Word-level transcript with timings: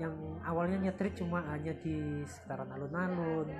yang 0.00 0.40
awalnya 0.48 0.88
nyetrit 0.88 1.12
cuma 1.20 1.44
hanya 1.52 1.76
di 1.76 2.24
sekitaran 2.24 2.72
alun-alun 2.72 3.52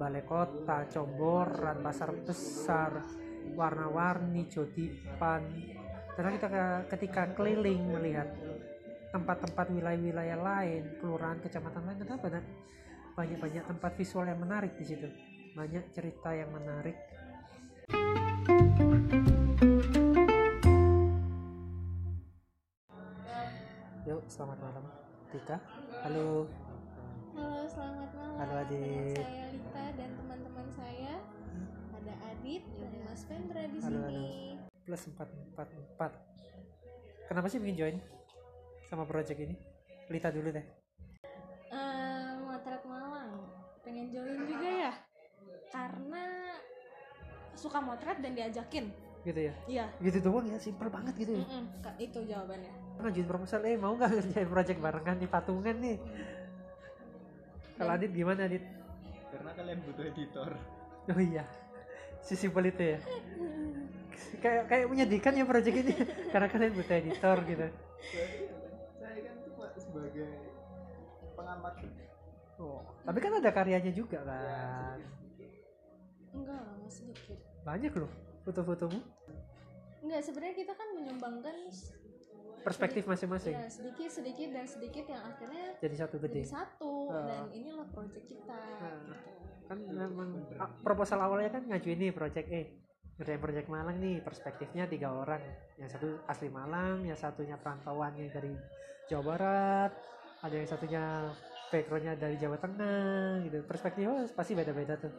balai 0.00 0.24
kota 0.24 0.88
comboran 0.88 1.84
pasar 1.84 2.16
besar 2.24 3.04
warna-warni 3.52 4.48
jodipan. 4.48 5.44
Karena 6.16 6.30
kita 6.32 6.48
ke- 6.48 6.84
ketika 6.96 7.22
keliling 7.36 7.92
melihat 7.92 8.28
tempat-tempat 9.12 9.68
wilayah-wilayah 9.68 10.38
lain 10.40 10.82
kelurahan 10.96 11.36
kecamatan 11.44 11.84
lain 11.84 11.98
kenapa 12.00 12.26
nak? 12.32 12.44
Banyak-banyak 13.12 13.64
tempat 13.68 13.92
visual 14.00 14.24
yang 14.24 14.40
menarik 14.40 14.72
di 14.80 14.84
situ. 14.88 15.08
Banyak 15.52 15.92
cerita 15.92 16.32
yang 16.32 16.48
menarik. 16.56 16.96
Yuk 24.08 24.24
selamat 24.26 24.58
malam 24.58 24.91
Tika 25.32 25.56
halo 26.02 26.44
Halo, 27.32 27.64
selamat 27.64 28.10
malam. 28.12 28.36
Halo, 28.36 28.54
Adit. 28.60 29.16
Dengan 29.16 29.16
saya 29.16 29.48
Lita 29.48 29.84
dan 29.96 30.10
teman-teman 30.12 30.66
saya. 30.70 31.14
Ada 31.96 32.12
Adit 32.28 32.62
dan 32.76 32.92
Mas 33.02 33.22
Vendra 33.24 33.62
di 33.64 33.78
Halo, 33.80 34.00
sini. 34.04 34.28
plus 34.82 35.02
444 35.08 36.10
kenapa 37.24 37.46
sih 37.46 37.56
bikin 37.56 37.76
join 37.78 37.96
sama 38.84 39.06
project 39.06 39.38
ini 39.40 39.54
Lita 40.08 40.28
dulu 40.28 40.50
deh 40.50 40.66
Eh, 41.70 42.30
Motret 42.38 42.82
Malang. 42.84 43.32
Pengen 43.80 44.10
join 44.10 44.44
juga 44.44 44.68
ya? 44.68 44.92
Karena 45.70 46.24
suka 47.54 47.78
motret 47.78 48.18
dan 48.18 48.34
diajakin. 48.34 48.90
Gitu 49.22 49.40
ya? 49.40 49.54
Iya. 49.70 49.86
gitu 50.02 50.18
doang 50.20 50.46
ya 50.50 50.58
simple 50.58 50.90
banget 50.90 51.14
gitu 51.16 51.32
ya? 51.38 51.44
Mm-mm, 51.46 51.64
Ka- 51.78 51.94
itu 51.96 52.18
jawabannya. 52.26 52.72
ngajuin 52.98 53.26
proposal 53.26 53.60
eh 53.66 53.74
mau 53.74 53.94
nggak 53.94 54.10
ngerjain 54.12 54.46
project 54.46 54.78
barengan 54.78 55.16
di 55.18 55.26
patungan 55.26 55.76
nih? 55.78 55.96
Kalau 57.74 57.92
Adit 57.94 58.10
gimana 58.10 58.46
Adit? 58.46 58.62
Karena 59.32 59.50
kalian 59.54 59.78
butuh 59.82 60.04
editor. 60.04 60.50
Oh 61.08 61.18
iya. 61.18 61.44
Si 62.22 62.34
simpel 62.34 62.70
itu 62.70 62.82
ya? 62.94 62.98
Kayak 64.38 64.62
kayak 64.70 64.86
menyedihkan 64.86 65.34
ya 65.34 65.42
project 65.42 65.76
ini. 65.76 65.94
Karena 66.30 66.46
kalian 66.46 66.72
butuh 66.74 66.94
editor 66.94 67.36
gitu. 67.42 67.66
Saya 68.98 69.18
kan 69.18 69.34
cuma 69.42 69.66
sebagai 69.74 70.30
pengamat. 71.34 71.74
Oh 72.62 72.82
tapi 73.02 73.18
kan 73.18 73.32
ada 73.42 73.50
karyanya 73.50 73.90
juga 73.90 74.22
kan? 74.22 74.98
Enggak 76.32 76.60
lah, 76.64 76.74
Mas, 76.80 76.94
sedikit. 76.96 77.38
banyak 77.62 77.92
loh 77.92 78.08
foto-fotomu? 78.42 78.98
Enggak, 80.02 80.20
sebenarnya 80.26 80.56
kita 80.58 80.72
kan 80.74 80.88
menyumbangkan 80.98 81.56
perspektif 82.62 83.02
masing-masing. 83.10 83.58
ya, 83.58 83.66
sedikit 83.66 84.06
sedikit 84.06 84.48
dan 84.54 84.66
sedikit 84.70 85.04
yang 85.10 85.22
akhirnya 85.26 85.74
jadi 85.82 85.96
satu 86.06 86.16
jadi 86.22 86.26
gede 86.30 86.42
satu 86.46 86.92
Ah. 87.10 87.26
dan 87.26 87.42
inilah 87.50 87.86
project 87.90 88.26
kita 88.30 88.60
gitu. 89.02 89.14
kan 89.66 89.78
memang 89.82 90.30
ah, 90.62 90.70
proposal 90.78 91.18
awalnya 91.18 91.58
kan 91.58 91.62
ngajuin 91.66 91.98
nih 91.98 92.12
project 92.14 92.46
eh 92.54 92.66
ngerjain 93.18 93.42
project 93.42 93.68
Malang 93.68 93.96
nih 93.98 94.22
perspektifnya 94.22 94.84
tiga 94.86 95.10
orang. 95.10 95.42
Yang 95.78 95.98
satu 95.98 96.08
asli 96.26 96.48
Malang 96.48 97.02
yang 97.02 97.18
satunya 97.18 97.56
perantauannya 97.58 98.30
dari 98.30 98.54
Jawa 99.10 99.22
Barat 99.34 99.90
ada 100.42 100.54
yang 100.54 100.68
satunya 100.68 101.02
backgroundnya 101.70 102.14
dari 102.18 102.36
Jawa 102.38 102.56
Tengah 102.58 103.42
gitu. 103.46 103.58
Perspektifnya 103.66 104.26
pasti 104.34 104.52
beda-beda 104.54 104.98
tuh 104.98 105.12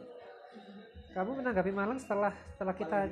kamu 1.14 1.30
menanggapi 1.40 1.70
Malang 1.70 1.98
setelah 2.02 2.34
setelah 2.58 2.74
kita 2.74 3.06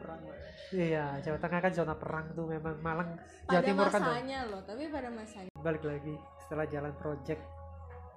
perang 0.00 0.20
Pak. 0.24 0.36
iya 0.72 1.20
Jawa 1.20 1.38
Tengah 1.38 1.60
kan 1.60 1.72
zona 1.76 1.94
perang 1.94 2.32
tuh 2.32 2.48
memang 2.48 2.80
Malang 2.80 3.20
Jawa 3.46 3.60
pada 3.60 3.68
Timur 3.68 3.86
kan 3.92 4.00
masanya 4.00 4.38
loh 4.48 4.60
tapi 4.64 4.88
pada 4.88 5.08
masanya. 5.12 5.52
Balik 5.60 5.84
lagi 5.84 6.14
setelah 6.40 6.64
jalan 6.64 6.92
project 6.96 7.40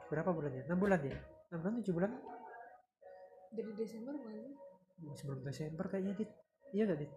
berapa 0.08 0.30
bulannya 0.32 0.64
enam 0.66 0.80
bulan 0.80 1.00
ya? 1.04 1.18
Enam 1.52 1.60
bulan 1.60 1.74
tujuh 1.84 1.94
bulan? 1.94 2.12
Dari 3.52 3.72
Desember 3.76 4.14
bukan? 4.16 4.56
Oh, 5.04 5.16
sebelum 5.16 5.40
Desember 5.44 5.86
kayaknya 5.92 6.14
dit. 6.16 6.30
Iya 6.72 6.84
gak 6.88 7.00
dit? 7.02 7.12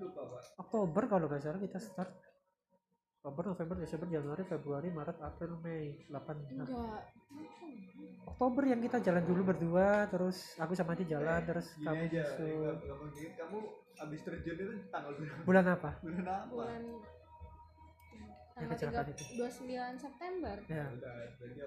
Lupa 0.00 0.24
pak. 0.24 0.42
Oktober 0.58 1.02
kalau 1.04 1.26
nggak 1.28 1.42
salah 1.44 1.60
kita 1.60 1.78
start 1.78 2.10
Oktober 3.22 3.54
November 3.54 3.78
Desember 3.78 4.10
Januari 4.10 4.42
Februari 4.42 4.90
Maret 4.90 5.22
April 5.22 5.54
Mei. 5.62 5.94
8 6.10 6.10
nah, 6.10 6.66
enggak. 6.66 7.02
Oktober 8.26 8.66
yang 8.66 8.82
kita 8.82 8.98
jalan 8.98 9.22
dulu 9.22 9.54
berdua 9.54 10.10
terus 10.10 10.58
aku 10.58 10.74
sama 10.74 10.98
dia 10.98 11.14
jalan 11.14 11.38
terus 11.46 11.70
Gini 11.78 11.86
kamu 11.86 12.02
aja 12.10 12.22
kamu 13.38 13.58
abis 14.02 14.20
terjun 14.26 14.56
itu 14.58 14.74
tanggal 14.90 15.14
berapa? 15.14 15.38
Bulan 15.46 15.64
apa? 15.70 15.90
Bulan 16.02 16.26
apa? 16.26 16.50
Bulan 16.50 16.82
tanggal 18.58 18.70
kecelakaan 18.74 19.06
itu. 19.14 19.24
29 19.38 20.02
September. 20.02 20.56
Ya. 20.66 20.86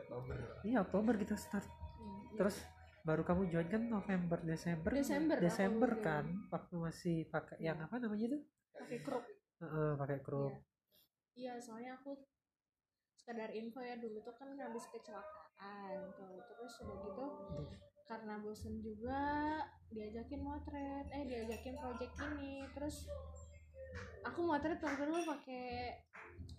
Oktober. 0.03 0.35
Iya 0.67 0.77
Oktober 0.83 1.13
kita 1.15 1.39
start. 1.39 1.71
Hmm, 1.71 2.35
terus 2.35 2.59
baru 3.07 3.23
kamu 3.23 3.47
join 3.47 3.67
kan 3.71 3.83
November 3.87 4.43
Desember? 4.43 4.91
Desember, 4.91 5.39
Desember 5.39 5.91
kan? 6.03 6.27
waktu 6.51 6.75
masih 6.75 7.17
pakai 7.31 7.63
yang 7.63 7.79
apa 7.79 7.95
namanya 7.95 8.35
itu? 8.35 8.43
Pakai 8.75 8.99
crop 8.99 9.23
Heeh, 9.63 9.95
pakai 9.95 10.19
crop 10.19 10.74
iya 11.35 11.59
soalnya 11.59 11.99
aku 11.99 12.15
sekedar 13.19 13.49
info 13.51 13.81
ya 13.81 13.97
dulu 13.97 14.21
tuh 14.21 14.35
kan 14.37 14.53
habis 14.55 14.85
kecelakaan 14.91 16.13
tuh. 16.15 16.39
Terus 16.45 16.73
udah 16.85 16.97
gitu 17.03 17.25
karena 18.05 18.37
bosen 18.37 18.85
juga 18.85 19.21
diajakin 19.89 20.41
motret 20.45 21.05
eh 21.09 21.23
diajakin 21.25 21.75
project 21.79 22.13
ini. 22.21 22.63
Terus 22.77 23.09
aku 24.23 24.39
motret 24.45 24.79
waktu 24.79 25.03
dulu 25.09 25.21
pakai 25.25 25.97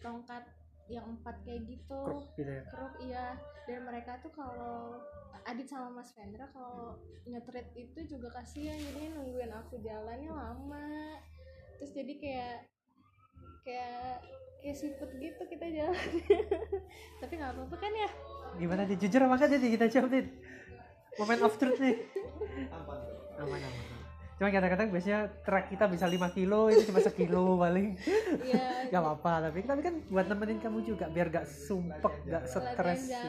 tongkat 0.02 0.44
yang 0.86 1.06
empat 1.18 1.42
kayak 1.42 1.66
gitu. 1.66 2.02
Crop 2.02 2.34
gitu 2.34 2.50
ya? 2.50 2.62
Iya. 3.02 3.26
Dan 3.66 3.86
mereka 3.86 4.18
tuh 4.22 4.30
kalau 4.30 5.02
Adit 5.46 5.70
sama 5.70 6.02
Mas 6.02 6.10
Vendra 6.18 6.50
kalau 6.50 6.98
nyetrit 7.22 7.70
itu 7.78 8.18
juga 8.18 8.42
kasihan 8.42 8.74
jadi 8.74 9.14
nungguin 9.14 9.54
aku 9.54 9.78
jalannya 9.78 10.34
lama. 10.34 11.22
Terus 11.78 11.94
jadi 11.94 12.12
kayak 12.18 12.58
kayak 13.62 14.26
kayak 14.62 14.76
siput 14.76 15.10
gitu 15.16 15.42
kita 15.48 15.66
jalan. 15.70 16.08
Tapi 17.22 17.32
nggak 17.36 17.50
apa-apa 17.54 17.76
kan 17.76 17.92
ya? 17.92 18.10
Gimana 18.56 18.82
dit 18.88 18.98
jujur 19.00 19.20
apa 19.24 19.34
enggak 19.36 19.50
dit 19.56 19.62
kita 19.76 19.86
jawab 19.92 20.10
dit 20.12 20.28
moment 21.16 21.42
of 21.44 21.54
truth 21.56 21.78
nih. 21.80 21.96
Aman 22.72 22.98
aman 23.40 23.60
aman. 23.60 23.96
Cuma 24.36 24.52
kadang-kadang 24.52 24.92
biasanya 24.92 25.20
track 25.48 25.72
kita 25.72 25.88
bisa 25.88 26.04
5 26.04 26.36
kilo 26.36 26.68
itu 26.68 26.92
cuma 26.92 27.00
sekilo 27.00 27.56
paling. 27.56 27.96
Iya. 28.44 28.64
Gak 28.92 29.00
apa-apa 29.00 29.48
tapi 29.48 29.64
tapi 29.64 29.80
kan 29.80 29.94
buat 30.12 30.28
nemenin 30.28 30.60
kamu 30.60 30.78
juga 30.84 31.08
biar 31.08 31.32
gak 31.32 31.48
sumpek 31.48 32.14
gak 32.28 32.44
stres 32.44 33.16
ya. 33.16 33.24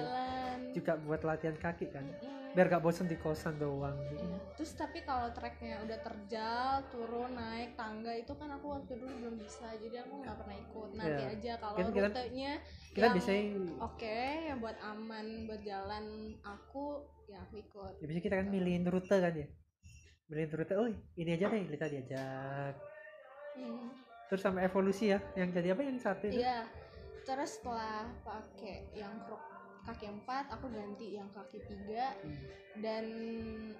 juga 0.76 1.00
buat 1.00 1.24
latihan 1.24 1.56
kaki 1.56 1.96
kan. 1.96 2.04
Mm. 2.04 2.47
Biar 2.57 2.68
gak 2.68 2.81
bosen 2.81 3.06
di 3.06 3.13
kosan 3.16 3.53
doang 3.56 3.94
gitu. 4.09 4.18
Iya. 4.19 4.38
Terus 4.57 4.72
tapi 4.73 5.06
kalau 5.06 5.29
treknya 5.29 5.78
udah 5.79 6.00
terjal, 6.01 6.69
turun, 6.90 7.29
naik 7.31 7.78
tangga 7.78 8.09
itu 8.12 8.34
kan 8.34 8.50
aku 8.50 8.66
waktu 8.73 8.97
dulu 8.97 9.13
belum 9.13 9.35
bisa, 9.38 9.78
jadi 9.78 10.01
aku 10.01 10.25
nggak 10.25 10.35
pernah 10.35 10.57
ikut. 10.57 10.90
Nanti 10.91 11.22
Iya. 11.22 11.34
aja 11.38 11.51
kalau 11.62 11.75
Kan 11.78 11.85
kita- 11.88 12.09
rutenya 12.09 12.51
kita 12.90 12.97
yang 12.97 13.13
biasanya 13.13 13.44
oke, 13.78 14.19
yang 14.44 14.57
buat 14.57 14.78
aman 14.81 15.25
buat 15.45 15.62
jalan 15.62 16.06
aku, 16.41 16.85
ya 17.25 17.38
aku 17.40 17.56
ikut. 17.59 17.91
ya 17.94 18.03
biasanya 18.03 18.25
kita 18.25 18.35
kan 18.35 18.47
milihin 18.47 18.84
rute 18.84 19.13
kan 19.13 19.34
ya 19.35 19.47
milihin 20.25 20.50
rute 20.50 20.74
oh 20.74 20.88
ini 21.13 21.29
aja 21.29 21.45
deh 21.45 21.62
kita 21.68 21.85
diajak 21.88 22.74
Hmm. 23.53 23.89
terus 24.28 24.41
sama 24.41 24.59
evolusi 24.62 25.09
ya 25.09 25.19
yang 25.34 25.51
jadi 25.51 25.72
apa 25.72 25.81
yang 25.81 25.97
satu 25.97 26.25
itu 26.25 26.41
Iya. 26.41 26.66
Terus 27.22 27.59
setelah 27.59 28.07
pakai 28.24 28.88
yang 28.94 29.12
krok 29.22 29.44
kaki 29.88 30.12
empat, 30.12 30.52
aku 30.52 30.68
ganti 30.68 31.16
yang 31.16 31.31
kaki 31.31 31.64
tiga. 31.64 32.12
Hmm. 32.22 32.46
dan 32.78 33.06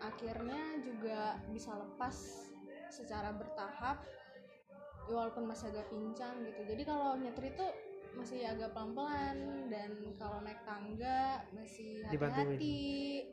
akhirnya 0.02 0.82
juga 0.82 1.38
bisa 1.54 1.70
lepas 1.78 2.18
secara 2.90 3.30
bertahap 3.30 4.02
ya 5.06 5.14
walaupun 5.14 5.46
masih 5.46 5.70
agak 5.70 5.86
pincang 5.94 6.34
gitu. 6.44 6.66
Jadi 6.66 6.82
kalau 6.82 7.14
nyetir 7.14 7.54
itu 7.54 7.68
masih 8.18 8.42
agak 8.50 8.74
pelan-pelan 8.74 9.70
dan 9.70 9.94
kalau 10.18 10.42
naik 10.42 10.58
tangga 10.66 11.46
masih 11.54 12.02
hati-hati. 12.10 13.30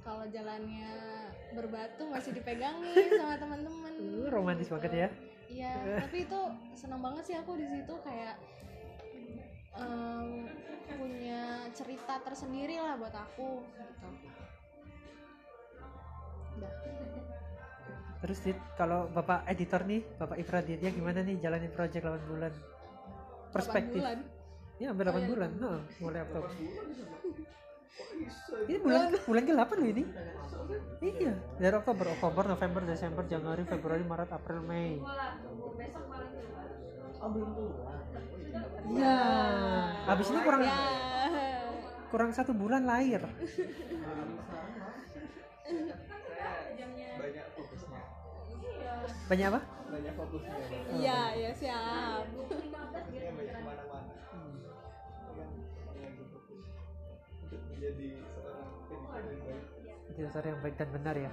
Kalau 0.00 0.24
jalannya 0.32 0.94
berbatu 1.52 2.08
masih 2.08 2.32
dipegangin 2.32 3.06
sama 3.20 3.36
teman-teman 3.36 3.92
Uh, 4.00 4.32
romantis 4.32 4.66
gitu. 4.66 4.80
banget 4.80 4.92
ya. 4.96 5.08
Iya 5.52 5.74
tapi 6.08 6.24
itu 6.24 6.40
senang 6.72 7.04
banget 7.04 7.22
sih 7.28 7.36
aku 7.36 7.60
di 7.60 7.68
situ 7.68 7.94
kayak 8.00 8.40
em, 9.72 10.48
punya 10.92 11.42
cerita 11.72 12.14
tersendiri 12.20 12.76
lah 12.76 12.94
buat 12.96 13.14
aku 13.14 13.64
gitu. 13.64 14.42
Udah 16.58 16.72
terus 18.22 18.38
Dit, 18.38 18.54
kalau 18.78 19.10
bapak 19.10 19.42
editor 19.50 19.82
nih 19.82 20.06
bapak 20.14 20.38
Ifraditya 20.38 20.94
gimana 20.94 21.26
nih 21.26 21.42
jalanin 21.42 21.74
project 21.74 22.04
8 22.06 22.30
bulan? 22.30 22.52
Perspektif. 23.50 23.98
Bulan. 23.98 24.18
ya 24.78 24.86
hampir 24.90 25.04
8 25.06 25.12
Oh, 25.12 25.18
iya. 25.18 25.28
bulan 25.28 25.50
Heeh, 25.52 25.80
mulai 25.98 26.20
Oktober. 26.22 26.50
bisa 26.52 27.04
ini 28.64 28.78
bulan 28.78 29.02
bulan 29.26 29.42
ke 29.42 29.52
8 29.52 29.74
loh 29.74 29.88
ini. 29.90 30.04
Iya 31.02 31.34
dari 31.58 31.74
Oktober 31.74 32.06
Oktober 32.14 32.44
November 32.46 32.80
Desember 32.86 33.24
Januari 33.26 33.66
Februari 33.66 34.04
Maret 34.06 34.30
April 34.30 34.62
Mei. 34.62 35.02
Oh 37.22 37.28
belum 37.30 37.50
keluar 37.54 37.98
oh 38.52 38.92
iya. 38.92 39.18
Habis 40.06 40.26
ini 40.28 40.40
kurang 40.42 40.62
ya 40.62 40.76
kurang 42.12 42.30
satu 42.30 42.52
bulan 42.52 42.84
lahir. 42.84 43.24
banyak 47.16 47.46
fokusnya 47.56 48.00
Banyak 49.30 49.46
apa? 49.48 49.60
banyak 49.92 50.12
fokusnya 50.16 50.56
iya 50.96 51.20
ya 51.36 51.50
siap 51.56 52.24
menjadi 57.72 58.08
seorang 58.32 59.26
yang 59.28 59.42
baik 59.42 59.64
Jadi 60.12 60.28
seorang 60.28 60.50
yang 60.52 60.60
baik 60.62 60.74
dan 60.76 60.88
benar 60.92 61.14
ya. 61.16 61.32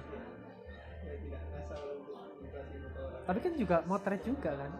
tidak 1.20 1.40
ngasal 1.52 1.80
untuk 1.94 2.16
Tapi 3.28 3.38
kan 3.38 3.52
juga 3.54 3.76
motret 3.86 4.20
juga 4.24 4.50
kan. 4.56 4.70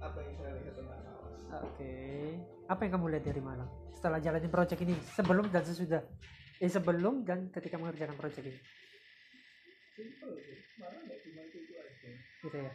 Apa 0.00 0.18
yang 0.24 0.34
saya 0.40 0.52
lihat 0.56 0.74
tentang 0.74 1.00
alam 1.04 1.64
Oke. 1.66 1.94
Apa 2.70 2.80
yang 2.86 2.92
kamu 2.96 3.06
lihat 3.12 3.24
dari 3.26 3.42
Malang 3.42 3.70
setelah 3.92 4.18
jalanin 4.22 4.48
project 4.48 4.80
ini 4.80 4.96
sebelum 5.12 5.44
dan 5.52 5.60
sesudah? 5.66 6.00
Eh 6.56 6.70
sebelum 6.72 7.26
dan 7.28 7.52
ketika 7.52 7.76
mengerjakan 7.76 8.16
project 8.16 8.48
ini. 8.48 8.60
simple 9.90 10.32
sih 10.40 10.56
malah 10.80 10.96
nggak 11.04 11.18
cuma 11.28 11.40
itu 11.44 11.56
itu 11.60 11.74
aja 11.76 12.10
Gitu 12.40 12.56
ya. 12.56 12.72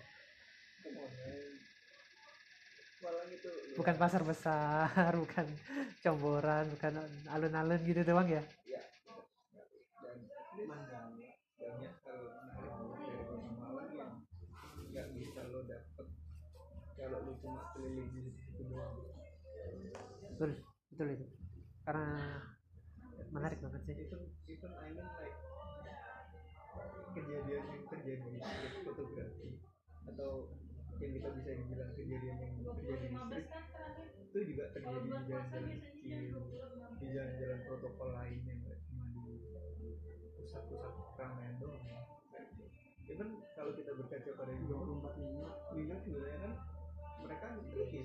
Malang 3.01 3.29
itu 3.33 3.49
Bukan 3.75 3.95
pasar 3.97 4.21
besar, 4.21 5.11
bukan 5.23 5.47
comboran, 6.05 6.69
bukan 6.69 6.93
alun-alun 7.33 7.81
gitu 7.81 8.05
doang 8.05 8.29
ya. 8.29 8.43
ya 8.69 8.81
dan 10.05 10.17
mandang 10.69 10.94
cuma 17.55 17.71
keliling 17.71 18.11
di 18.11 18.31
situ 18.35 18.63
doang 18.67 18.99
Betul, 20.35 20.51
betul 20.91 21.07
itu. 21.15 21.25
Karena 21.87 22.43
menarik 23.31 23.63
banget 23.63 23.81
sih. 23.87 23.95
even 23.95 24.21
even 24.51 24.71
I 24.75 24.91
mean 24.91 25.07
like 25.07 25.39
kejadian 27.15 27.63
yang 27.71 27.83
terjadi 27.87 28.25
di 28.27 28.39
street 28.43 28.75
fotografi 28.83 29.49
atau 30.03 30.51
yang 30.99 31.11
kita 31.15 31.29
bisa 31.39 31.49
dibilang 31.55 31.91
kejadian 31.95 32.37
yang 32.43 32.53
terjadi 32.59 33.07
di 33.07 33.15
street 33.15 33.47
itu 34.19 34.39
juga 34.51 34.63
terjadi 34.75 35.07
di 35.07 35.23
jalan-jalan 35.31 35.71
kecil 35.79 36.23
di 36.99 37.07
jalan-jalan 37.15 37.59
protokol 37.63 38.09
lain 38.11 38.39
yang 38.43 38.59
nggak 38.67 38.79
cuma 38.91 39.05
di 39.15 39.39
pusat-pusat 40.35 40.93
keramaian 41.15 41.55
doang 41.63 41.83
even 43.07 43.29
kalau 43.55 43.71
kita 43.79 43.91
berkaca 43.95 44.31
pada 44.35 44.51
New 44.59 44.67
York 44.67 45.15
New 45.71 45.85
York 45.87 46.01
sebenarnya 46.03 46.39
kan 46.43 46.53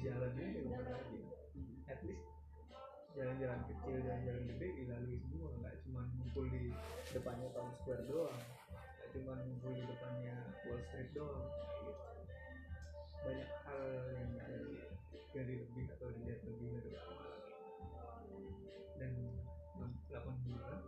jalan 0.01 0.33
juga 0.33 0.61
bukan 0.65 0.87
lagi 0.89 1.21
at 1.89 2.01
least 2.09 2.25
jalan-jalan 3.13 3.61
kecil 3.67 3.97
jalan-jalan 4.01 4.43
gede 4.55 4.69
dilalui 4.81 5.19
semua. 5.29 5.51
Nggak 5.61 5.77
cuma 5.85 6.01
ngumpul 6.17 6.45
di 6.49 6.73
depannya 7.13 7.49
Times 7.53 7.77
Square 7.83 8.05
doang. 8.09 8.41
Nggak 8.71 9.09
cuma 9.13 9.33
ngumpul 9.45 9.73
di 9.75 9.85
depannya 9.85 10.35
Wall 10.65 10.81
Street 10.89 11.11
doang. 11.13 11.45
Gitu. 11.51 11.93
banyak 13.21 13.51
hal 13.69 13.85
yang 14.17 14.33
bisa 14.33 14.57
dari 15.37 15.61
lebih 15.61 15.93
atau 15.93 16.09
dilihat 16.09 16.41
lebih 16.41 16.69
dari 16.81 16.91
Malang 16.97 17.45
dan 18.97 19.13
8 20.09 20.25
bulan 20.49 20.81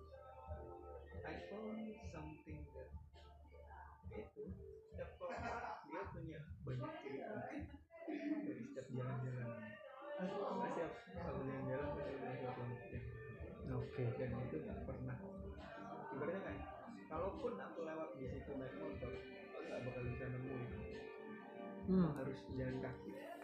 I 1.28 1.36
found 1.52 1.92
something 2.08 2.61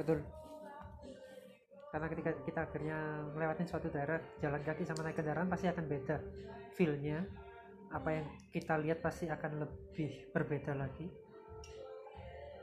betul. 0.09 0.25
Karena 1.93 2.07
ketika 2.09 2.31
kita 2.49 2.61
akhirnya 2.65 2.99
melewati 3.37 3.69
suatu 3.69 3.93
daerah, 3.93 4.17
jalan 4.41 4.65
kaki 4.65 4.89
sama 4.89 5.05
naik 5.05 5.21
kendaraan 5.21 5.53
pasti 5.53 5.69
akan 5.69 5.85
beda 5.85 6.17
feel-nya. 6.73 7.29
Apa 7.93 8.09
yang 8.17 8.27
kita 8.53 8.77
lihat 8.81 9.05
pasti 9.05 9.29
akan 9.29 9.65
lebih 9.65 10.33
berbeda 10.33 10.73
lagi. 10.77 11.09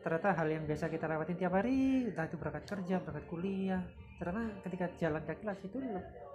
Ternyata 0.02 0.38
hal 0.38 0.48
yang 0.54 0.66
biasa 0.70 0.86
kita 0.90 1.10
lewatin 1.10 1.38
tiap 1.38 1.54
hari, 1.58 2.10
entah 2.10 2.30
itu 2.30 2.38
berangkat 2.38 2.66
kerja, 2.70 3.02
berangkat 3.02 3.26
kuliah. 3.26 3.82
Ternyata 4.22 4.42
ketika 4.70 4.86
jalan 5.02 5.24
kaki 5.26 5.44
lah 5.46 5.58
itu 5.58 5.80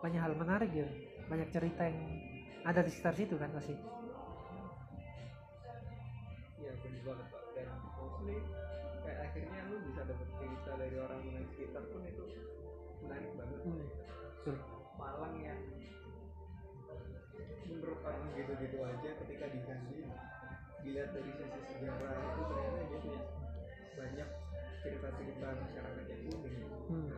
banyak 0.02 0.20
hal 0.22 0.34
menarik 0.34 0.70
ya, 0.74 0.86
banyak 1.30 1.48
cerita 1.54 1.86
yang 1.86 1.98
ada 2.66 2.82
di 2.82 2.90
sekitar 2.90 3.14
situ 3.14 3.38
kan 3.38 3.50
pasti. 3.54 3.74
Iya 6.58 6.74
ketika 19.40 19.56
diganti 19.56 20.04
dilihat 20.84 21.16
dari 21.16 21.32
sisi 21.32 21.60
sejarah 21.72 22.12
itu 22.12 22.42
ternyata 22.44 22.80
dia 22.84 22.98
punya 23.00 23.20
banyak 23.96 24.28
cerita-cerita 24.84 25.48
masyarakat 25.64 26.04
yang 26.12 26.22
unik 26.28 26.54
Hmm. 26.90 27.08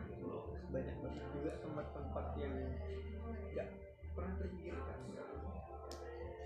banyak 0.71 0.95
banget 1.03 1.25
juga 1.35 1.51
tempat-tempat 1.59 2.25
yang 2.39 2.55
nggak 3.51 3.69
pernah 4.15 4.33
terpikirkan 4.39 4.97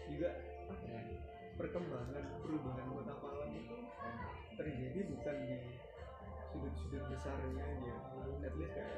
juga 0.09 0.29
ya, 0.81 1.01
perkembangan 1.61 2.25
perubahan 2.41 2.87
kota 2.89 3.13
Malang 3.21 3.51
itu 3.53 3.75
terjadi 4.57 4.99
bukan 5.13 5.35
di 5.45 5.57
sudut-sudut 6.49 7.03
besarnya 7.05 7.61
aja 7.61 7.93
at 8.41 8.53
least 8.57 8.73
kayak 8.73 8.97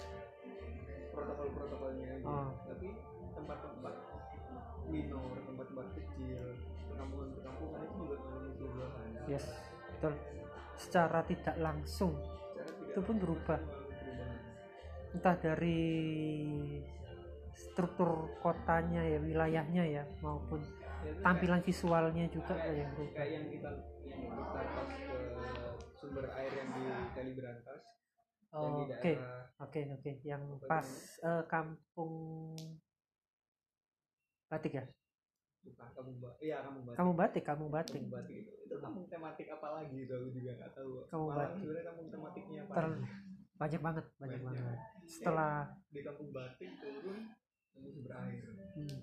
protokol-protokolnya 1.11 2.07
aja 2.23 2.23
Oh. 2.23 2.55
tapi 2.71 2.87
tempat-tempat 3.35 3.95
minor 4.87 5.35
tempat-tempat 5.43 5.87
kecil 5.97 6.39
perkampungan-perkampungan 6.99 7.79
itu 7.79 7.95
juga 8.03 8.15
mengalami 8.19 8.51
perubahan 8.59 9.07
Yes, 9.31 9.45
betul. 9.87 10.13
Secara 10.75 11.19
tidak 11.23 11.55
langsung 11.57 12.11
Secara 12.19 12.67
tidak 12.67 12.91
itu 12.91 12.99
pun 12.99 13.15
berubah. 13.17 13.59
perubahan 13.59 14.37
entah 15.09 15.35
dari 15.41 15.81
struktur 17.49 18.09
kotanya 18.39 19.01
ya 19.01 19.17
wilayahnya 19.17 19.83
ya 19.87 20.03
maupun 20.19 20.59
Ya, 20.99 21.15
tampilan 21.23 21.63
visualnya 21.63 22.27
juga 22.27 22.59
kayak, 22.59 22.75
yang 22.75 22.91
berubah. 22.91 23.15
kayak 23.15 23.31
yang 23.31 23.45
kita 23.47 23.69
yang 24.03 24.19
kita 24.35 24.59
pas 24.75 24.91
ke 24.91 25.17
sumber 25.95 26.25
air 26.35 26.51
yang 26.51 26.69
di 26.75 26.83
Kali 27.15 27.31
Berantas 27.39 27.81
oke 28.51 29.13
oke 29.63 29.79
oke. 29.95 30.11
Yang 30.27 30.43
pas 30.67 30.87
eh, 31.23 31.43
kampung 31.47 32.11
batik 34.51 34.73
ya 34.75 34.83
bukan 35.59 35.87
kamu 35.91 36.11
mbak 36.17 36.33
iya 36.39 36.57
kamu 36.63 36.79
batik. 36.81 36.95
Kamu 36.97 37.11
batik 37.13 37.43
kamu 37.43 37.65
batik 37.67 37.99
kamu 37.99 38.09
batik. 38.09 38.35
itu. 38.37 38.51
Itu 38.63 38.75
kampung 38.79 39.05
tematik 39.07 39.47
apa 39.51 39.67
lagi 39.75 39.97
itu? 39.99 40.13
Aku 40.13 40.27
juga 40.31 40.51
nggak 40.55 40.71
tahu. 40.73 40.91
Kampung 41.05 41.27
Malang 41.27 41.39
batik. 41.39 41.59
sebenarnya 41.59 41.85
kampung 41.85 42.07
tematiknya 42.09 42.59
apa? 42.63 42.73
Ter- 42.73 43.03
banyak 43.59 43.81
banget 43.83 44.05
banyak 44.15 44.39
Banyak. 44.39 44.63
banget. 44.63 44.77
Setelah 45.03 45.53
di 45.89 45.99
kampung 45.99 46.29
batik 46.31 46.69
turun 46.79 47.19
kamu 47.69 47.87
sumber 47.91 48.13
air 48.17 48.43
hmm, 48.75 48.99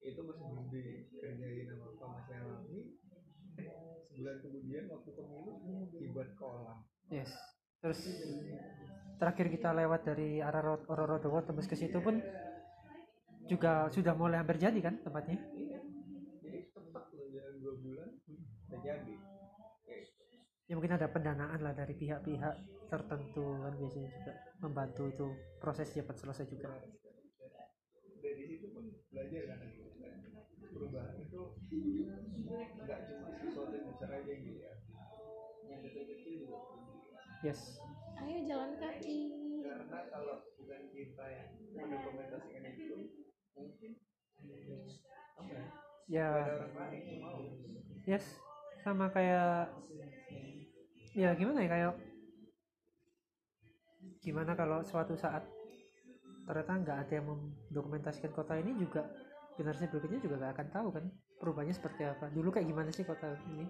itu 0.00 0.20
masih 0.20 0.44
gede 0.70 0.82
kerjain 1.12 1.66
sama 1.66 1.86
Pak 1.94 2.08
Mas 2.08 2.26
Lelami 2.28 2.78
eh, 3.56 3.66
sebulan 4.06 4.36
kemudian 4.40 4.84
waktu 4.86 5.10
pemilu 5.10 5.52
dibuat 5.92 6.30
kolam. 6.34 6.78
Yes. 7.08 7.30
Terus 7.78 8.00
terakhir 9.16 9.46
kita 9.48 9.70
lewat 9.70 10.02
dari 10.02 10.42
arah 10.42 10.60
Ro- 10.60 10.84
Rorodowo 10.84 11.40
tembus 11.40 11.64
ke 11.64 11.74
situ 11.74 11.98
pun 11.98 12.18
juga 13.46 13.86
sudah 13.88 14.10
mulai 14.12 14.42
hampir 14.42 14.58
jadi 14.58 14.78
kan 14.82 14.98
tempatnya? 15.00 15.38
Iya 15.54 15.78
jadi 16.42 16.66
cepat 16.66 17.04
loh 17.14 17.26
jalan 17.30 17.54
dua 17.58 17.74
bulan 17.78 18.08
udah 18.66 18.80
jadi. 18.82 19.14
Kayak 19.86 20.02
ya 20.66 20.72
mungkin 20.74 20.94
ada 20.98 21.06
pendanaan 21.06 21.60
lah 21.62 21.70
dari 21.70 21.94
pihak-pihak 21.94 22.54
tertentu 22.90 23.62
kan 23.62 23.74
biasanya 23.78 24.10
juga 24.10 24.32
membantu 24.62 25.02
itu 25.10 25.26
proses 25.62 25.90
cepat 25.94 26.16
selesai 26.18 26.46
juga. 26.50 26.70
Dari 28.18 28.42
situ 28.50 28.66
pun 28.74 28.90
belajar 29.14 29.42
kan 29.46 29.60
perubahan 30.74 31.14
itu 31.22 31.42
nggak 32.82 33.00
cuma 33.10 33.28
sesuatu 33.38 33.72
yang 33.74 33.86
besar 33.94 34.10
aja 34.10 34.30
yang 34.30 34.42
dilihat 34.42 34.78
yang 35.66 35.80
kecil-kecil 35.86 36.34
juga. 36.46 36.58
Yes. 37.46 37.78
Ayo 38.18 38.38
jalan 38.48 38.72
kaki. 38.82 39.18
Karena 39.62 39.98
kalau 40.10 40.36
bukan 40.58 40.82
kita 40.90 41.24
yang 41.30 41.48
mendokumentasikan 41.74 42.64
itu 42.74 42.98
mungkin 43.54 43.90
apa 45.36 45.52
ya? 45.54 45.66
Ya. 46.06 46.30
Yes 48.06 48.45
sama 48.86 49.10
kayak 49.10 49.66
ya 51.18 51.34
gimana 51.34 51.58
ya 51.58 51.68
kayak 51.74 51.94
gimana 54.22 54.54
kalau 54.54 54.78
suatu 54.86 55.18
saat 55.18 55.42
ternyata 56.46 56.72
nggak 56.86 56.98
ada 57.02 57.12
yang 57.18 57.26
mendokumentasikan 57.26 58.30
kota 58.30 58.54
ini 58.54 58.78
juga 58.78 59.02
generasi 59.58 59.90
berikutnya 59.90 60.22
juga 60.22 60.38
nggak 60.38 60.52
akan 60.54 60.68
tahu 60.70 60.88
kan 60.94 61.04
perubahannya 61.42 61.74
seperti 61.74 62.06
apa. 62.06 62.30
Dulu 62.30 62.54
kayak 62.54 62.70
gimana 62.70 62.94
sih 62.94 63.02
kota 63.02 63.34
ini? 63.50 63.66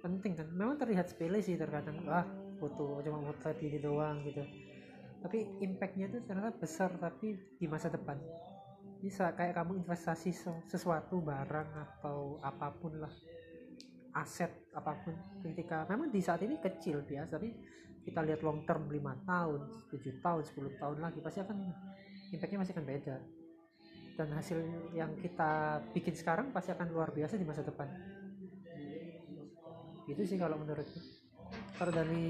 Penting 0.00 0.32
kan? 0.32 0.48
Memang 0.48 0.80
terlihat 0.80 1.12
sepele 1.12 1.44
sih 1.44 1.60
terkadang. 1.60 2.00
Wah 2.08 2.24
foto 2.56 3.04
cuma 3.04 3.20
foto 3.28 3.52
di 3.60 3.68
ini 3.68 3.78
doang 3.84 4.24
gitu. 4.24 4.40
Tapi 5.20 5.44
impactnya 5.60 6.08
itu 6.08 6.24
ternyata 6.24 6.56
besar 6.56 6.96
tapi 6.96 7.36
di 7.60 7.66
masa 7.68 7.92
depan 7.92 8.16
bisa 8.98 9.30
kayak 9.38 9.54
kamu 9.54 9.86
investasi 9.86 10.34
se- 10.34 10.64
sesuatu 10.66 11.22
barang 11.22 11.70
atau 11.74 12.42
apa 12.42 12.74
pun 12.74 12.98
lah. 12.98 13.12
Aset 14.18 14.50
apa 14.74 14.98
pun 15.06 15.14
ketika 15.46 15.86
memang 15.86 16.10
di 16.10 16.18
saat 16.18 16.42
ini 16.42 16.58
kecil 16.58 17.06
biasa 17.06 17.38
tapi 17.38 17.54
kita 18.02 18.24
lihat 18.24 18.40
long 18.42 18.66
term 18.66 18.90
5 18.90 18.98
tahun 19.28 19.60
7 19.92 20.24
tahun 20.24 20.42
10 20.42 20.80
tahun 20.80 20.98
lagi 20.98 21.18
pasti 21.22 21.38
akan 21.44 21.56
impactnya 22.34 22.58
masih 22.58 22.74
akan 22.74 22.86
beda. 22.88 23.16
Dan 24.18 24.28
hasil 24.34 24.58
yang 24.98 25.14
kita 25.22 25.78
bikin 25.94 26.18
sekarang 26.18 26.50
pasti 26.50 26.74
akan 26.74 26.90
luar 26.90 27.14
biasa 27.14 27.38
di 27.38 27.46
masa 27.46 27.62
depan. 27.62 27.86
Itu 30.10 30.26
sih 30.26 30.40
kalau 30.40 30.58
menurutku. 30.58 30.98
Kalau 31.78 31.92
dari 31.94 32.26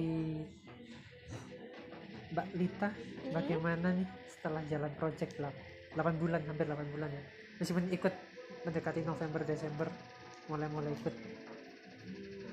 Mbak 2.29 2.49
Lita 2.61 2.93
bagaimana 3.33 3.89
nih 3.97 4.09
setelah 4.29 4.61
jalan 4.69 4.93
project 5.01 5.41
lah 5.41 5.55
8 5.97 6.21
bulan 6.21 6.41
hampir 6.45 6.67
8 6.69 6.95
bulan 6.95 7.09
ya. 7.09 7.23
Meskipun 7.59 7.85
ikut 7.91 8.15
mendekati 8.67 9.01
November 9.07 9.41
Desember 9.47 9.89
mulai-mulai 10.49 10.93
ikut. 10.93 11.15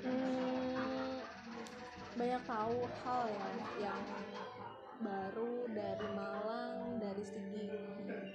Hmm, 0.06 1.20
banyak 2.16 2.44
tahu 2.48 2.78
hal 3.04 3.24
ya 3.32 3.50
yang 3.90 4.02
baru 5.04 5.68
dari 5.76 6.08
Malang 6.16 7.04
dari 7.04 7.24
segi 7.28 7.68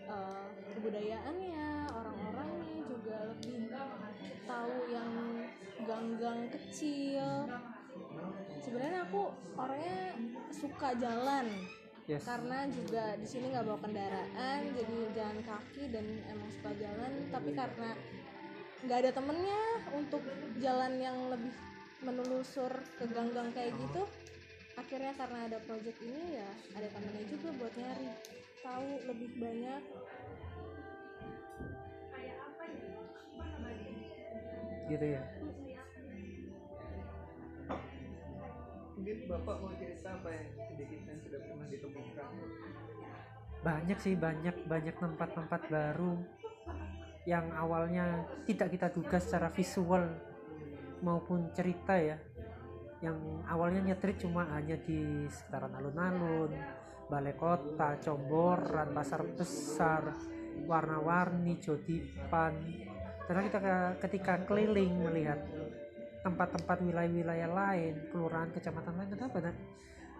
eh, 0.04 0.46
kebudayaannya 0.76 1.68
orang-orangnya 1.88 2.78
juga 2.84 3.16
lebih 3.32 3.72
tahu 4.44 4.76
yang 4.92 5.12
gang-gang 5.88 6.42
kecil. 6.52 7.48
Sebenarnya 8.60 9.08
aku 9.08 9.32
orangnya 9.56 10.12
suka 10.52 10.92
jalan 11.00 11.48
yes. 12.10 12.26
Karena 12.26 12.66
juga 12.66 13.14
di 13.14 13.26
sini 13.30 13.54
nggak 13.54 13.64
bawa 13.70 13.78
kendaraan 13.78 14.60
jadi 14.74 14.96
jalan 15.14 15.38
kaki 15.46 15.82
dan 15.94 16.06
emang 16.26 16.50
suka 16.50 16.70
jalan. 16.74 17.12
Tapi 17.30 17.50
karena 17.54 17.90
nggak 18.82 18.98
ada 19.06 19.10
temennya 19.14 19.62
untuk 19.94 20.22
jalan 20.58 20.92
yang 20.98 21.16
lebih 21.30 21.54
menelusur 22.00 22.72
ke 22.96 23.04
gang-gang 23.12 23.52
kayak 23.52 23.76
gitu 23.76 24.08
akhirnya 24.80 25.12
karena 25.12 25.44
ada 25.44 25.60
project 25.68 26.00
ini 26.00 26.40
ya 26.40 26.50
ada 26.72 26.88
temennya 26.88 27.24
juga 27.28 27.48
buat 27.60 27.74
nyari. 27.76 28.08
Tahu 28.60 28.88
lebih 29.06 29.30
banyak. 29.38 29.82
Gitu 34.90 35.06
ya 35.06 35.22
bapak 39.26 39.56
mau 39.62 39.72
cerita 39.78 40.14
apa 40.14 40.28
yang 40.30 40.48
sedikit 40.70 41.00
yang 41.06 41.18
sudah 41.22 41.40
pernah 41.42 41.66
ditemukan? 41.66 42.30
Banyak 43.60 43.98
sih 44.00 44.14
banyak 44.16 44.56
banyak 44.64 44.96
tempat-tempat 44.96 45.62
baru 45.68 46.14
yang 47.28 47.52
awalnya 47.52 48.24
tidak 48.48 48.72
kita 48.72 48.88
duga 48.88 49.18
secara 49.20 49.52
visual 49.52 50.04
maupun 51.04 51.52
cerita 51.52 51.96
ya. 51.98 52.16
Yang 53.00 53.16
awalnya 53.48 53.80
nyetrit 53.92 54.20
cuma 54.20 54.44
hanya 54.52 54.76
di 54.76 55.24
sekitaran 55.28 55.72
alun-alun 55.72 56.52
balai 57.10 57.34
kota, 57.34 57.98
comboran, 57.98 58.94
pasar 58.94 59.26
besar, 59.34 60.14
warna-warni, 60.70 61.58
jodipan. 61.58 62.54
Karena 63.26 63.42
kita 63.42 63.58
ke- 63.58 63.96
ketika 64.06 64.34
keliling 64.46 64.94
melihat 65.02 65.42
tempat-tempat 66.20 66.78
wilayah-wilayah 66.84 67.48
lain, 67.48 67.94
kelurahan, 68.12 68.50
kecamatan 68.52 68.92
lain, 68.96 69.10
kenapa 69.16 69.34
banyak 69.40 69.56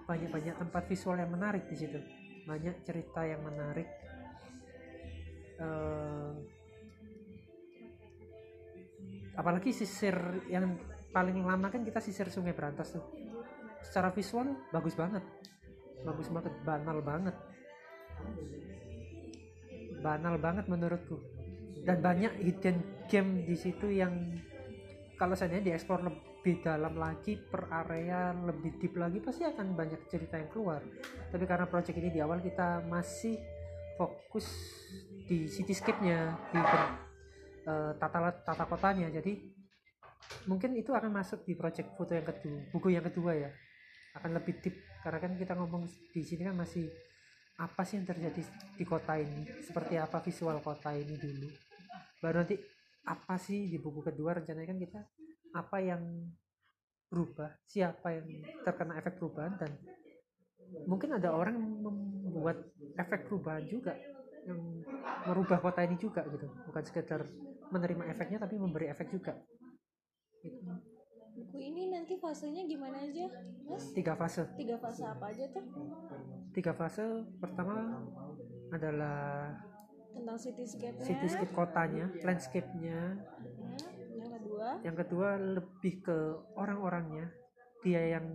banyak-banyak 0.09 0.57
tempat 0.59 0.83
visual 0.91 1.17
yang 1.21 1.31
menarik 1.31 1.65
di 1.69 1.77
situ, 1.77 1.99
banyak 2.49 2.83
cerita 2.83 3.21
yang 3.23 3.45
menarik. 3.45 3.87
Eh, 5.61 6.33
apalagi 9.37 9.71
sisir 9.77 10.17
yang 10.49 10.75
paling 11.13 11.45
lama 11.45 11.69
kan 11.69 11.85
kita 11.85 12.01
sisir 12.01 12.33
Sungai 12.33 12.57
Berantas 12.57 12.97
tuh, 12.97 13.05
secara 13.85 14.09
visual 14.11 14.57
bagus 14.73 14.97
banget, 14.97 15.23
bagus 16.03 16.29
banget, 16.33 16.55
banal 16.65 16.99
banget, 17.05 17.37
banal 20.01 20.35
banget 20.41 20.65
menurutku. 20.67 21.21
Dan 21.81 22.05
banyak 22.05 22.37
hidden 22.45 22.85
game 23.09 23.49
di 23.49 23.57
situ 23.57 23.89
yang 23.89 24.13
kalau 25.21 25.37
seandainya 25.37 25.77
dieksplor 25.77 26.01
lebih 26.01 26.65
dalam 26.65 26.97
lagi 26.97 27.37
per 27.37 27.69
area 27.69 28.33
lebih 28.33 28.81
deep 28.81 28.97
lagi 28.97 29.21
pasti 29.21 29.45
akan 29.45 29.77
banyak 29.77 30.09
cerita 30.09 30.41
yang 30.41 30.49
keluar. 30.49 30.81
Tapi 31.29 31.45
karena 31.45 31.69
project 31.69 32.01
ini 32.01 32.09
di 32.09 32.25
awal 32.25 32.41
kita 32.41 32.89
masih 32.89 33.37
fokus 34.01 34.49
di 35.29 35.45
cityscape-nya 35.45 36.41
di 36.49 36.61
eh, 37.69 37.93
tata 38.01 38.33
tata 38.33 38.65
kotanya. 38.65 39.13
Jadi 39.13 39.37
mungkin 40.49 40.73
itu 40.81 40.97
akan 40.97 41.13
masuk 41.13 41.45
di 41.45 41.53
project 41.53 41.93
foto 42.01 42.17
yang 42.17 42.25
kedua 42.25 42.59
buku 42.73 42.89
yang 42.89 43.05
kedua 43.05 43.37
ya. 43.37 43.53
Akan 44.17 44.33
lebih 44.33 44.57
deep 44.65 44.81
karena 45.05 45.21
kan 45.21 45.37
kita 45.37 45.53
ngomong 45.53 45.85
di 46.17 46.25
sini 46.25 46.49
kan 46.49 46.57
masih 46.57 46.89
apa 47.61 47.85
sih 47.85 48.01
yang 48.01 48.09
terjadi 48.09 48.41
di 48.73 48.85
kota 48.89 49.21
ini? 49.21 49.45
Seperti 49.61 50.01
apa 50.01 50.25
visual 50.25 50.65
kota 50.65 50.97
ini 50.97 51.13
dulu? 51.13 51.53
Baru 52.25 52.41
nanti 52.41 52.80
apa 53.11 53.35
sih 53.43 53.67
di 53.67 53.79
buku 53.83 54.07
kedua 54.07 54.39
rencananya? 54.39 54.71
Kan 54.71 54.79
kita 54.79 55.01
apa 55.51 55.77
yang 55.83 56.03
berubah 57.11 57.51
siapa 57.67 58.15
yang 58.15 58.27
terkena 58.63 58.95
efek 59.03 59.19
perubahan 59.19 59.59
dan 59.59 59.75
mungkin 60.87 61.19
ada 61.19 61.35
orang 61.35 61.59
yang 61.59 61.67
membuat 61.83 62.63
efek 62.95 63.27
perubahan 63.27 63.67
juga 63.67 63.99
yang 64.47 64.63
merubah 65.27 65.59
kota 65.59 65.83
ini 65.83 65.99
juga 65.99 66.23
gitu. 66.31 66.47
Bukan 66.71 66.83
sekedar 66.87 67.27
menerima 67.75 68.15
efeknya 68.15 68.39
tapi 68.39 68.55
memberi 68.57 68.87
efek 68.95 69.11
juga. 69.11 69.35
Gitu. 70.41 70.63
buku 71.31 71.63
ini 71.63 71.95
nanti 71.95 72.19
fasenya 72.19 72.67
gimana 72.67 73.07
aja 73.07 73.31
mas? 73.69 73.95
Tiga 73.95 74.19
fase. 74.19 74.51
Tiga 74.59 74.77
fase 74.83 75.03
apa 75.07 75.31
aja 75.31 75.47
tuh? 75.53 75.63
Tiga 76.51 76.73
fase 76.75 77.05
pertama 77.39 78.03
adalah 78.75 79.55
tentang 80.11 80.37
cityscape-nya. 80.37 81.05
Cityscape 81.05 81.53
kotanya 81.53 82.07
landscape-nya. 82.21 83.01
Hmm, 83.17 83.77
yang 84.17 84.31
kedua? 84.35 84.69
Yang 84.83 84.97
kedua 85.07 85.29
lebih 85.39 85.95
ke 86.01 86.17
orang-orangnya. 86.55 87.27
Dia 87.81 88.19
yang 88.19 88.27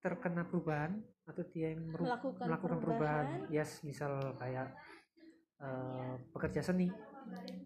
terkena 0.00 0.46
perubahan 0.46 0.96
atau 1.26 1.42
dia 1.52 1.76
yang 1.76 1.84
meru- 1.86 2.08
Melakukan 2.08 2.44
melakukan 2.48 2.78
perubahan. 2.80 3.26
perubahan. 3.26 3.54
yes 3.54 3.84
misal 3.84 4.12
kayak 4.34 4.72
eh, 5.60 6.14
pekerja 6.32 6.60
seni 6.64 6.88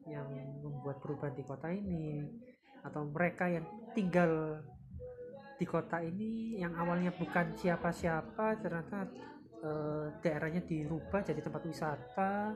yang 0.04 0.28
membuat 0.60 1.00
perubahan 1.00 1.32
di 1.32 1.44
kota 1.46 1.70
ini 1.70 2.26
atau 2.84 3.08
mereka 3.08 3.48
yang 3.48 3.64
tinggal 3.96 4.60
di 5.54 5.64
kota 5.64 6.02
ini 6.02 6.58
yang 6.60 6.74
awalnya 6.76 7.14
bukan 7.14 7.54
siapa-siapa 7.54 8.60
ternyata 8.60 9.08
eh, 9.62 10.06
daerahnya 10.20 10.60
dirubah 10.60 11.22
jadi 11.22 11.40
tempat 11.40 11.62
wisata 11.64 12.52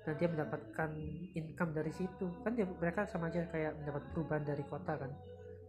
dan 0.00 0.16
dia 0.16 0.28
mendapatkan 0.32 0.90
income 1.36 1.72
dari 1.76 1.92
situ. 1.92 2.26
Kan 2.40 2.56
dia, 2.56 2.64
mereka 2.64 3.04
sama 3.04 3.28
aja 3.28 3.44
kayak 3.52 3.76
mendapat 3.84 4.02
perubahan 4.16 4.44
dari 4.48 4.64
kota 4.64 4.96
kan. 4.96 5.12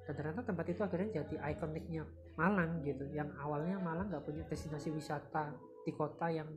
Dan 0.07 0.13
ternyata 0.17 0.41
tempat 0.47 0.65
itu 0.71 0.81
akhirnya 0.81 1.09
jadi 1.23 1.35
ikoniknya 1.55 2.03
Malang 2.39 2.79
gitu. 2.87 3.03
Yang 3.11 3.35
awalnya 3.43 3.75
Malang 3.77 4.07
nggak 4.07 4.23
punya 4.23 4.43
destinasi 4.47 4.89
wisata 4.95 5.51
di 5.83 5.91
kota 5.91 6.31
yang 6.31 6.47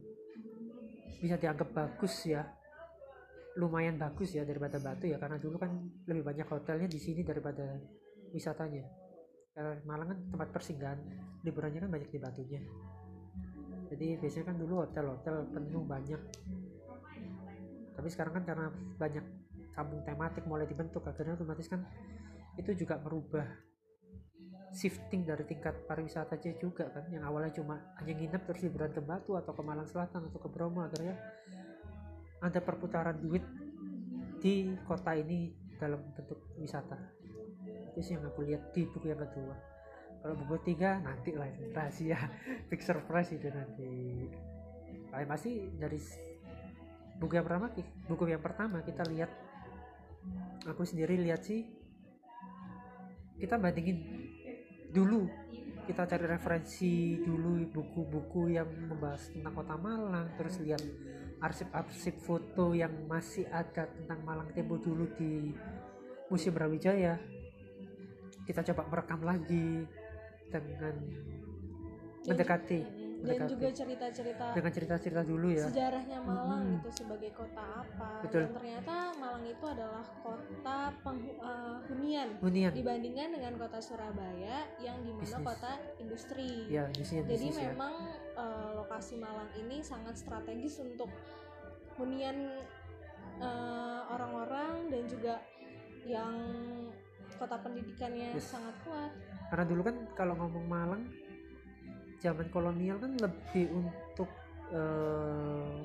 bisa 1.19 1.35
dianggap 1.35 1.75
bagus 1.75 2.15
ya. 2.31 2.47
Lumayan 3.59 3.99
bagus 3.99 4.35
ya 4.35 4.47
daripada 4.47 4.79
Batu 4.79 5.11
ya. 5.11 5.19
Karena 5.19 5.39
dulu 5.43 5.59
kan 5.59 5.71
lebih 6.07 6.23
banyak 6.23 6.47
hotelnya 6.47 6.87
di 6.87 6.99
sini 7.03 7.27
daripada 7.27 7.75
wisatanya. 8.31 8.87
Karena 9.51 9.83
Malang 9.83 10.09
kan 10.15 10.19
tempat 10.31 10.49
persinggahan 10.55 11.01
liburannya 11.43 11.83
kan 11.87 11.91
banyak 11.91 12.11
di 12.11 12.19
Batunya. 12.23 12.63
Jadi 13.91 14.07
biasanya 14.19 14.47
kan 14.51 14.57
dulu 14.59 14.75
hotel-hotel 14.83 15.37
penuh 15.55 15.85
banyak 15.87 16.21
tapi 18.05 18.13
sekarang 18.13 18.37
kan 18.37 18.45
karena 18.45 18.69
banyak 19.01 19.25
kampung 19.73 20.05
tematik 20.05 20.45
mulai 20.45 20.69
dibentuk 20.69 21.09
akhirnya 21.09 21.41
otomatis 21.41 21.73
kan 21.73 21.89
itu 22.61 22.77
juga 22.77 23.01
merubah 23.01 23.49
shifting 24.77 25.25
dari 25.25 25.49
tingkat 25.49 25.89
pariwisata 25.89 26.37
aja 26.37 26.53
juga 26.61 26.93
kan. 26.93 27.09
Yang 27.09 27.25
awalnya 27.25 27.53
cuma 27.57 27.81
hanya 27.97 28.13
nginep 28.13 28.43
terus 28.45 28.61
liburan 28.61 28.93
ke 28.93 29.01
Batu 29.01 29.41
atau 29.41 29.57
ke 29.57 29.63
Malang 29.65 29.89
Selatan 29.89 30.29
atau 30.29 30.37
ke 30.37 30.53
Bromo 30.53 30.85
akhirnya 30.85 31.17
ada 32.45 32.61
perputaran 32.61 33.17
duit 33.25 33.41
di 34.43 34.77
kota 34.85 35.17
ini 35.17 35.49
dalam 35.81 36.05
bentuk 36.13 36.53
wisata. 36.61 37.01
Itu 37.97 38.05
sih 38.05 38.21
yang 38.21 38.29
aku 38.29 38.45
lihat 38.45 38.69
di 38.77 38.85
buku 38.85 39.09
yang 39.09 39.25
kedua. 39.25 39.57
Kalau 40.21 40.37
buku 40.45 40.77
tiga 40.77 41.01
nanti 41.01 41.33
lah 41.33 41.49
rahasia. 41.73 42.21
Big 42.69 42.85
surprise 42.85 43.33
itu 43.33 43.49
nanti. 43.49 44.29
Paling 45.09 45.29
pasti 45.31 45.73
dari 45.81 45.97
s- 45.97 46.34
buku 47.19 47.39
yang 47.39 47.47
pertama 47.47 47.67
buku 48.09 48.25
yang 48.31 48.43
pertama 48.43 48.79
kita 48.83 49.03
lihat. 49.07 49.31
Aku 50.65 50.83
sendiri 50.89 51.21
lihat 51.21 51.45
sih 51.45 51.69
kita 53.39 53.61
bandingin 53.61 53.99
dulu. 54.95 55.29
Kita 55.85 56.09
cari 56.09 56.25
referensi 56.25 57.21
dulu 57.21 57.61
buku-buku 57.69 58.57
yang 58.57 58.65
membahas 58.89 59.29
tentang 59.29 59.53
kota 59.53 59.77
Malang 59.77 60.33
terus 60.41 60.57
lihat 60.65 60.81
arsip-arsip 61.45 62.25
foto 62.25 62.73
yang 62.73 63.05
masih 63.05 63.45
ada 63.53 63.85
tentang 63.85 64.25
Malang 64.25 64.49
Tempo 64.57 64.81
dulu 64.81 65.05
di 65.13 65.53
Museum 66.33 66.57
Brawijaya. 66.57 67.21
Kita 68.49 68.65
coba 68.73 68.89
merekam 68.89 69.21
lagi 69.21 69.85
dengan 70.49 70.95
mendekati 72.25 73.04
dan 73.25 73.41
juga 73.49 73.69
cerita-cerita 73.71 74.47
dengan 74.53 74.73
cerita-cerita 74.73 75.23
dulu 75.23 75.47
ya 75.49 75.65
sejarahnya 75.65 76.19
Malang 76.21 76.61
Mm-mm. 76.61 76.75
gitu 76.77 76.89
sebagai 76.95 77.31
kota 77.33 77.65
apa 77.81 78.11
Betul. 78.21 78.41
dan 78.41 78.51
ternyata 78.53 78.95
Malang 79.17 79.45
itu 79.45 79.65
adalah 79.65 80.05
kota 80.21 80.79
penghu- 81.01 81.39
eh, 81.39 81.77
hunian 81.89 82.29
hunian 82.39 82.71
dibandingkan 82.71 83.29
dengan 83.33 83.53
kota 83.57 83.79
Surabaya 83.79 84.57
yang 84.79 85.01
di 85.01 85.11
mana 85.11 85.25
Bisnis. 85.25 85.41
kota 85.43 85.73
industri 85.97 86.51
ya 86.69 86.85
bisnisnya 86.91 87.23
jadi 87.25 87.33
bisnis 87.41 87.57
ya 87.57 87.69
memang 87.73 87.95
eh, 88.37 88.71
lokasi 88.77 89.15
Malang 89.17 89.51
ini 89.57 89.77
sangat 89.81 90.15
strategis 90.15 90.77
untuk 90.79 91.09
hunian 91.97 92.37
eh, 93.39 94.01
orang-orang 94.07 94.89
dan 94.89 95.03
juga 95.05 95.35
yang 96.05 96.33
kota 97.35 97.57
pendidikannya 97.59 98.37
Yes. 98.37 98.53
sangat 98.53 98.77
kuat 98.85 99.11
karena 99.49 99.65
dulu 99.65 99.83
kan 99.83 99.97
kalau 100.13 100.35
ngomong 100.37 100.67
Malang 100.67 101.03
zaman 102.25 102.49
kolonial 102.49 102.97
kan 102.97 103.13
lebih 103.21 103.69
untuk 103.69 104.33
eh, 104.73 105.77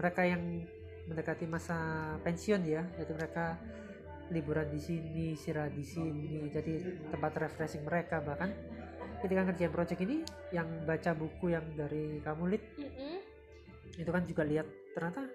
mereka 0.00 0.24
yang 0.24 0.64
mendekati 1.04 1.44
masa 1.44 1.76
pensiun 2.24 2.64
ya. 2.64 2.80
Jadi 2.96 3.12
mereka 3.12 3.60
liburan 4.32 4.72
di 4.72 4.80
sini 4.80 5.36
istirahat 5.36 5.76
di 5.76 5.84
sini. 5.84 6.48
Jadi 6.48 7.04
tempat 7.12 7.36
refreshing 7.36 7.84
mereka 7.84 8.24
bahkan. 8.24 8.48
Ketika 9.20 9.44
ngerjain 9.44 9.68
project 9.68 10.00
ini 10.00 10.24
yang 10.48 10.64
baca 10.88 11.12
buku 11.12 11.52
yang 11.52 11.76
dari 11.76 12.24
kamu 12.24 12.56
lid 12.56 12.64
Mm-mm. 12.80 13.20
itu 14.00 14.08
kan 14.08 14.24
juga 14.24 14.48
lihat 14.48 14.64
ternyata 14.96 15.28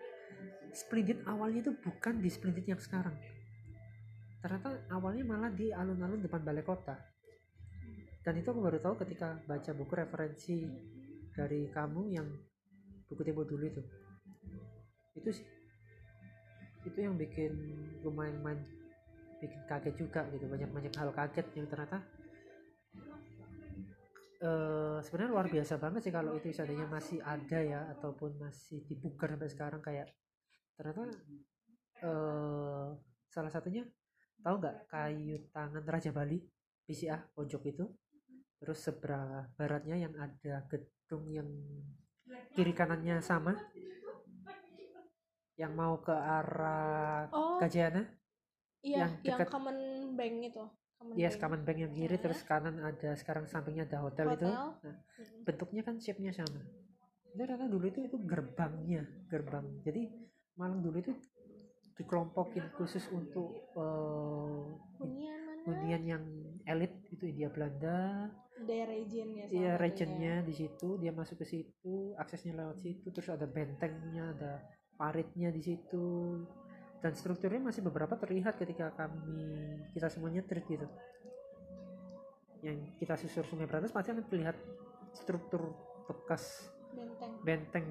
Splendid 0.73 1.21
awalnya 1.29 1.69
itu 1.69 1.71
bukan 1.77 2.17
di 2.17 2.25
Splendid 2.33 2.65
yang 2.65 2.81
sekarang. 2.81 3.13
Ternyata 4.41 4.89
awalnya 4.89 5.21
malah 5.21 5.53
di 5.53 5.69
alun-alun 5.69 6.17
depan 6.17 6.41
balai 6.41 6.65
kota 6.65 6.97
dan 8.25 8.41
itu 8.41 8.49
aku 8.49 8.57
baru 8.57 8.81
tahu 8.81 9.05
ketika 9.05 9.37
baca 9.45 9.71
buku 9.77 9.93
referensi 9.93 10.65
dari 11.29 11.69
kamu 11.69 12.01
yang 12.09 12.25
buku 13.05 13.21
tempo 13.21 13.45
dulu 13.45 13.69
itu. 13.69 13.85
Itu 15.13 15.29
sih. 15.29 15.45
Itu 16.89 16.97
yang 17.05 17.21
bikin 17.21 17.53
lumayan 18.01 18.41
main 18.41 18.59
bikin 19.37 19.61
kaget 19.69 19.93
juga 19.93 20.25
gitu. 20.33 20.49
Banyak 20.49 20.73
banyak 20.73 20.93
hal 20.97 21.13
kaget 21.13 21.47
yang 21.53 21.69
ternyata 21.69 22.01
eh 24.35 24.97
sebenarnya 25.05 25.31
luar 25.31 25.47
biasa 25.47 25.79
banget 25.79 26.01
sih 26.09 26.13
kalau 26.13 26.35
itu 26.35 26.51
seandainya 26.51 26.89
masih 26.91 27.23
ada 27.23 27.59
ya 27.61 27.87
ataupun 27.97 28.35
masih 28.35 28.83
dibuka 28.83 29.31
sampai 29.31 29.47
sekarang 29.47 29.81
kayak 29.85 30.11
ternyata 30.75 31.07
eh 32.03 32.87
salah 33.31 33.51
satunya 33.53 33.87
tahu 34.43 34.59
nggak 34.59 34.91
kayu 34.91 35.39
tangan 35.55 35.85
Raja 35.87 36.11
Bali 36.11 36.43
PCA 36.83 37.17
pojok 37.31 37.63
itu 37.71 37.85
terus 38.59 38.79
sebelah 38.81 39.49
baratnya 39.59 39.95
yang 39.99 40.13
ada 40.15 40.63
gedung 40.71 41.27
yang 41.29 41.49
kiri 42.55 42.73
kanannya 42.73 43.19
sama 43.21 43.53
yang 45.55 45.71
mau 45.71 45.99
ke 46.03 46.11
arah 46.11 47.31
oh 47.31 47.59
Gajayana 47.63 48.03
iya 48.83 49.07
yang 49.07 49.11
yang, 49.23 49.37
dekat- 49.39 49.51
common 49.51 49.77
bank 50.19 50.35
itu 50.51 50.63
common 50.99 51.13
yes 51.15 51.35
bank. 51.35 51.41
Kaman 51.47 51.61
Bank 51.63 51.77
yang 51.79 51.93
kiri 51.95 52.15
Sana. 52.15 52.23
terus 52.27 52.39
kanan 52.43 52.75
ada 52.83 53.09
sekarang 53.15 53.45
sampingnya 53.47 53.83
ada 53.87 53.99
hotel, 54.03 54.35
itu 54.35 54.47
Hotel. 54.47 54.51
Nah, 54.51 54.95
Mm-mm. 55.19 55.43
bentuknya 55.47 55.81
kan 55.83 55.95
shape-nya 55.99 56.31
sama 56.35 56.59
itu 57.35 57.43
ternyata 57.43 57.67
dulu 57.67 57.85
itu 57.91 57.99
itu 58.07 58.17
gerbangnya 58.23 59.03
gerbang 59.27 59.67
jadi 59.83 60.07
Malang 60.55 60.79
dulu 60.79 61.03
itu 61.03 61.11
dikelompokin 61.99 62.63
khusus 62.79 63.03
untuk 63.11 63.51
hunian 64.95 65.39
mana 65.43 65.44
hunian 65.65 66.03
yang 66.05 66.23
elit 66.69 66.93
itu 67.09 67.25
India 67.25 67.49
Belanda. 67.49 68.29
Daerah 68.55 68.95
regionnya 68.95 69.51
Iya 69.51 69.73
regionnya 69.75 70.33
di 70.45 70.53
situ. 70.55 70.95
Dia 71.01 71.11
masuk 71.11 71.43
ke 71.43 71.45
situ 71.45 72.15
aksesnya 72.15 72.55
lewat 72.55 72.79
situ. 72.79 73.11
Terus 73.11 73.29
ada 73.33 73.49
bentengnya 73.49 74.31
ada 74.31 74.53
paritnya 74.95 75.51
di 75.51 75.61
situ. 75.61 76.39
Dan 77.03 77.13
strukturnya 77.13 77.61
masih 77.61 77.85
beberapa 77.85 78.15
terlihat 78.15 78.57
ketika 78.57 78.95
kami 78.95 79.77
kita 79.91 80.07
semuanya 80.07 80.41
trip 80.45 80.65
gitu. 80.69 80.87
Yang 82.63 82.95
kita 82.97 83.13
susur 83.19 83.43
sungai 83.45 83.69
Berantas 83.69 83.93
pasti 83.93 84.15
akan 84.15 84.25
terlihat 84.25 84.57
struktur 85.13 85.75
bekas 86.05 86.69
benteng. 86.93 87.33
benteng 87.43 87.85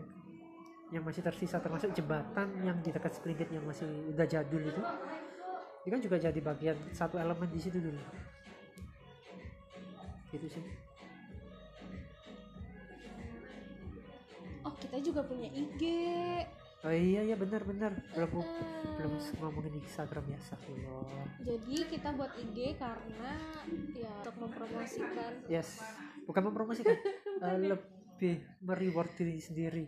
yang 0.92 1.02
masih 1.02 1.26
tersisa 1.26 1.58
termasuk 1.58 1.90
jembatan 1.96 2.54
yang 2.62 2.78
di 2.78 2.94
dekat 2.94 3.18
Splendid 3.18 3.50
yang 3.50 3.64
masih 3.66 3.88
udah 4.14 4.26
jadul 4.28 4.62
itu 4.62 4.82
itu 5.84 5.92
kan 5.92 6.00
juga 6.00 6.16
jadi 6.16 6.40
bagian 6.40 6.80
satu 6.96 7.20
elemen 7.20 7.44
di 7.52 7.60
situ 7.60 7.76
dulu. 7.76 8.00
Gitu 10.32 10.48
sih. 10.48 10.64
Oh 14.64 14.72
kita 14.80 14.96
juga 15.04 15.20
punya 15.28 15.52
IG 15.52 15.84
oh 16.88 16.92
iya 16.92 17.20
iya 17.28 17.36
benar 17.36 17.68
benar. 17.68 17.92
Belum 18.16 18.32
Eh, 18.40 18.96
belum 18.96 19.12
ngomongin 19.44 19.76
Instagram 19.84 20.24
ya 20.32 20.40
Astagfirullah. 20.40 21.28
Jadi 21.44 21.76
kita 21.92 22.08
buat 22.16 22.32
IG 22.32 22.80
karena 22.80 23.32
ya 23.92 24.12
untuk 24.24 24.36
mempromosikan. 24.40 25.32
Yes. 25.52 25.84
Bukan 26.24 26.42
mempromosikan 26.48 26.96
eh, 27.44 27.58
lebih 27.60 28.40
mereward 28.64 29.12
diri 29.20 29.36
sendiri. 29.36 29.84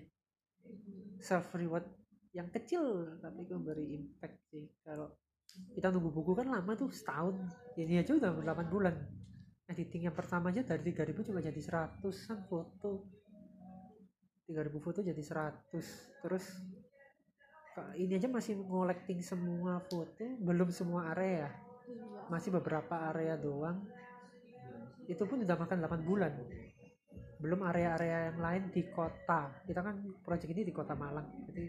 Self 1.25 1.57
reward 1.57 1.89
yang 2.37 2.53
kecil 2.53 3.17
tapi 3.25 3.49
memberi 3.49 3.97
impact 3.97 4.37
sih. 4.53 4.69
Kalau 4.85 5.17
kita 5.73 5.93
nunggu 5.93 6.13
buku 6.13 6.33
kan 6.37 6.49
lama 6.49 6.73
tuh 6.77 6.89
setahun. 6.93 7.37
Ini 7.77 8.01
aja 8.01 8.17
udah 8.17 8.33
8 8.33 8.73
bulan. 8.73 8.95
Editing 9.67 10.07
yang 10.09 10.17
pertama 10.17 10.55
aja 10.55 10.63
dari 10.63 10.95
3000 10.95 11.27
cuma 11.27 11.43
jadi 11.43 11.59
100an 11.59 12.39
foto. 12.47 13.09
3000 14.47 14.79
foto 14.79 14.99
jadi 15.03 15.19
100 15.19 16.23
terus 16.23 16.45
ini 17.99 18.17
aja 18.17 18.31
masih 18.31 18.57
collecting 18.63 19.21
semua 19.21 19.83
foto 19.85 20.25
belum 20.41 20.73
semua 20.73 21.13
area. 21.13 21.51
Masih 22.33 22.55
beberapa 22.55 23.13
area 23.13 23.37
doang. 23.37 23.85
Itu 25.07 25.29
pun 25.29 25.45
udah 25.45 25.57
makan 25.61 25.79
8 25.83 26.09
bulan. 26.09 26.33
Belum 27.37 27.61
area-area 27.69 28.33
yang 28.33 28.39
lain 28.41 28.63
di 28.73 28.81
kota. 28.91 29.61
Kita 29.69 29.85
kan 29.85 30.01
proyek 30.25 30.57
ini 30.57 30.65
di 30.65 30.73
kota 30.73 30.97
Malang. 30.97 31.47
Jadi 31.53 31.69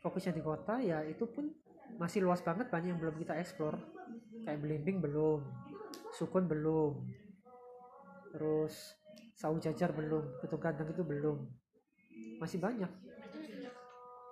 fokusnya 0.00 0.32
di 0.32 0.42
kota 0.44 0.80
ya 0.80 1.04
itu 1.04 1.28
pun 1.28 1.50
masih 2.00 2.24
luas 2.24 2.40
banget 2.40 2.72
banyak 2.72 2.96
yang 2.96 3.00
belum 3.00 3.20
kita 3.20 3.36
explore. 3.36 3.76
Kayak 4.40 4.64
Belimbing 4.64 5.04
belum 5.04 5.44
Sukun 6.16 6.48
belum 6.48 6.96
terus 8.32 8.96
Sau 9.36 9.52
Jajar 9.60 9.92
belum 9.92 10.40
Ketung 10.40 10.64
Gandang 10.64 10.88
itu 10.88 11.04
belum. 11.04 11.44
Masih 12.40 12.56
banyak. 12.56 12.88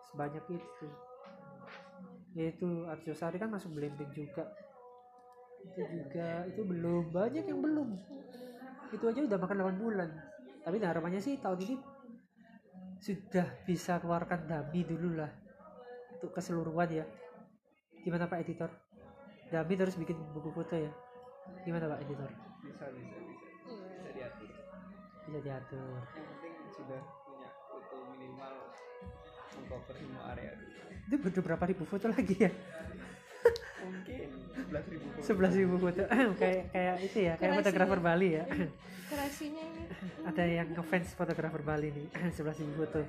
Sebanyak 0.09 0.45
itu. 0.49 0.89
Yaitu 2.33 2.89
Arjosari 2.89 3.37
kan 3.37 3.53
masuk 3.53 3.77
Belimbing 3.77 4.09
juga. 4.17 4.49
Itu 5.61 5.85
juga 5.93 6.49
itu 6.49 6.65
belum. 6.65 7.13
Banyak 7.13 7.45
yang 7.45 7.61
belum. 7.61 8.01
Itu 8.97 9.05
aja 9.13 9.21
udah 9.29 9.39
makan 9.45 9.77
8 9.77 9.85
bulan. 9.85 10.09
Tapi 10.65 10.77
harapannya 10.81 11.21
sih 11.21 11.37
tahun 11.37 11.61
ini 11.69 11.77
sudah 13.01 13.47
bisa 13.69 14.01
keluarkan 14.01 14.49
dami 14.49 14.89
dulu 14.89 15.21
lah. 15.21 15.29
Untuk 16.17 16.33
keseluruhan 16.33 16.89
ya 16.93 17.05
gimana 18.05 18.25
pak 18.31 18.41
editor? 18.45 18.71
Dami 19.49 19.75
terus 19.75 19.97
bikin 19.97 20.17
buku 20.37 20.53
foto 20.53 20.75
ya? 20.77 20.93
Gimana 21.65 21.89
pak 21.97 22.01
editor? 22.05 22.31
Bisa 22.61 22.85
bisa 22.93 23.17
bisa. 23.25 23.45
Bisa 23.65 24.11
diatur. 24.13 24.51
Bisa 25.25 25.39
diatur. 25.41 26.01
Yang 26.13 26.27
penting 26.29 26.55
sudah 26.77 27.01
punya 27.25 27.49
foto 27.69 27.97
minimal 28.13 28.55
mengcover 29.59 29.95
semua 29.97 30.23
area. 30.37 30.53
Dulu 30.59 30.79
itu 31.09 31.17
butuh 31.25 31.43
berapa 31.43 31.65
ribu 31.65 31.85
foto 31.89 32.07
lagi 32.13 32.37
ya? 32.37 32.51
Mungkin 33.89 34.29
11.000 34.69 34.93
ribu 34.93 35.07
foto. 35.09 35.25
Sebelas 35.25 35.53
ribu 35.57 35.77
foto. 35.81 36.03
Kayak 36.41 36.63
kayak 36.75 36.97
itu 37.01 37.19
ya 37.25 37.35
kayak 37.41 37.53
fotografer 37.65 37.99
Bali 38.05 38.29
ya. 38.37 38.45
Kreasinya 39.09 39.63
ini. 39.65 39.83
Ada 40.29 40.45
yang 40.45 40.69
ngefans 40.77 41.17
fotografer 41.17 41.63
Bali 41.65 41.89
nih 41.89 42.07
sebelas 42.37 42.61
ribu 42.61 42.85
foto 42.85 43.01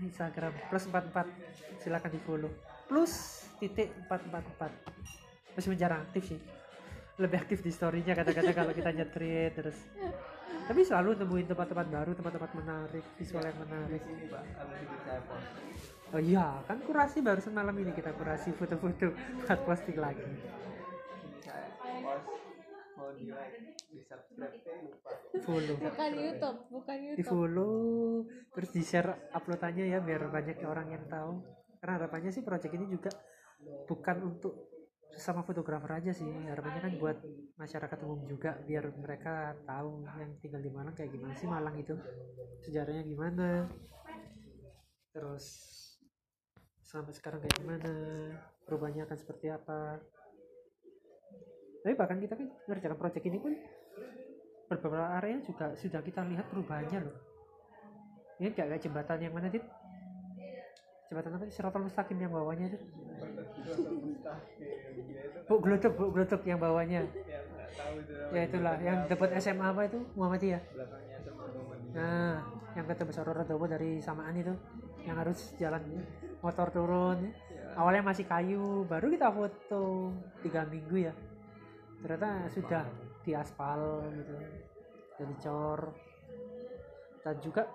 Instagram 0.00 0.52
plus 0.72 0.88
44 0.88 1.84
silakan 1.84 2.10
di 2.12 2.20
follow 2.24 2.52
plus 2.88 3.44
titik 3.60 3.92
empat 4.06 4.24
empat 4.24 4.44
empat. 4.56 4.72
Meskipun 5.54 5.76
jarang 5.76 6.00
aktif 6.08 6.32
sih. 6.32 6.40
Lebih 7.20 7.36
aktif 7.44 7.60
di 7.60 7.68
storynya 7.68 8.16
kata-kata 8.16 8.56
kalau 8.56 8.72
kita 8.72 8.88
nyetrit 8.96 9.52
terus. 9.52 9.76
Tapi 10.64 10.80
selalu 10.86 11.20
nemuin 11.20 11.46
tempat-tempat 11.52 11.86
baru 11.92 12.10
tempat-tempat 12.16 12.50
menarik 12.56 13.04
visual 13.20 13.44
yang 13.44 13.58
menarik. 13.60 14.02
Oh 16.10 16.22
iya 16.22 16.64
kan 16.64 16.80
kurasi 16.80 17.20
barusan 17.20 17.52
malam 17.52 17.76
ini. 17.76 17.92
Kita 17.92 18.16
kurasi 18.16 18.56
foto-foto 18.56 19.12
buat 19.44 19.60
posting 19.68 20.00
lagi 20.00 20.24
ini 23.16 23.30
saya 23.32 23.42
post 23.42 23.50
mau 23.50 23.50
di 23.50 23.54
like 23.58 23.58
di 23.90 24.00
subscribe 24.06 24.56
saya 24.62 24.76
lupa 24.86 25.10
follow. 25.46 25.76
Bukan 25.80 26.10
YouTube 26.14 26.58
bukan 26.70 26.96
di 26.96 27.06
YouTube. 27.10 27.26
follow 27.26 27.74
terus 28.54 28.70
di 28.70 28.82
share 28.86 29.10
uploadannya 29.34 29.84
ya 29.90 29.98
biar 29.98 30.22
banyak 30.30 30.56
orang 30.62 30.88
yang 30.94 31.04
tahu. 31.10 31.42
Karena 31.80 31.92
harapannya 31.96 32.30
sih 32.30 32.44
project 32.44 32.76
ini 32.76 32.86
juga 32.86 33.10
bukan 33.88 34.16
untuk 34.22 34.54
sama 35.16 35.42
fotografer 35.42 35.90
aja 35.98 36.12
sih. 36.14 36.28
Harapannya 36.28 36.80
kan 36.80 36.92
buat 37.00 37.18
masyarakat 37.58 37.98
umum 38.06 38.24
juga 38.28 38.56
biar 38.62 38.94
mereka 38.94 39.56
tahu 39.66 40.06
yang 40.20 40.32
tinggal 40.38 40.62
di 40.62 40.70
Malang 40.70 40.94
kayak 40.94 41.10
gimana 41.10 41.34
sih 41.34 41.48
Malang 41.48 41.76
itu 41.80 41.94
sejarahnya 42.62 43.02
gimana. 43.02 43.48
Terus 45.10 45.46
sampai 46.84 47.14
sekarang 47.14 47.38
kayak 47.42 47.56
gimana 47.58 47.92
perubahannya 48.66 49.06
akan 49.06 49.18
seperti 49.18 49.46
apa 49.46 49.98
tapi 51.80 51.94
bahkan 51.96 52.20
kita 52.20 52.36
kan 52.36 52.46
mengerjakan 52.68 52.98
project 53.00 53.24
ini 53.24 53.38
pun 53.40 53.52
beberapa 54.68 55.06
area 55.18 55.40
juga 55.42 55.72
sudah 55.74 56.00
kita 56.04 56.20
lihat 56.28 56.46
perubahannya 56.52 56.98
loh. 57.08 57.16
Ini 58.40 58.52
kayak, 58.52 58.68
kayak 58.76 58.82
jembatan 58.84 59.18
yang 59.20 59.34
mana 59.34 59.48
dit? 59.48 59.64
Jembatan 61.10 61.30
apa 61.36 61.44
sih? 61.50 61.54
Siratal 61.58 61.82
Mustaqim 61.84 62.18
yang 62.20 62.32
bawahnya 62.32 62.70
itu. 62.70 62.78
Bu 65.48 65.54
geluduk 65.58 65.92
bu 65.98 66.04
geluduk 66.14 66.40
yang 66.46 66.60
bawahnya. 66.62 67.02
Ya 68.30 68.40
itulah 68.46 68.76
yang 68.78 69.08
dapat 69.10 69.28
SMA 69.42 69.66
apa 69.66 69.88
itu? 69.88 69.98
Muhammadiyah 70.14 70.62
nah 71.90 72.38
yang 72.78 72.86
ketemu 72.86 73.10
Sororo 73.10 73.42
Dobo 73.42 73.66
dari 73.66 73.98
samaan 73.98 74.34
itu 74.38 74.54
yang 75.02 75.18
harus 75.18 75.58
jalan 75.58 75.82
motor 76.38 76.70
turun. 76.70 77.34
Awalnya 77.74 78.02
masih 78.02 78.26
kayu 78.26 78.86
baru 78.86 79.10
kita 79.10 79.30
foto 79.30 80.14
tiga 80.42 80.66
minggu 80.66 81.10
ya 81.10 81.14
ternyata 82.00 82.48
sudah 82.48 82.84
di 83.20 83.32
aspal 83.36 84.08
gitu 84.16 84.34
dari 85.20 85.34
cor. 85.40 85.80
Dan 87.20 87.36
juga 87.44 87.68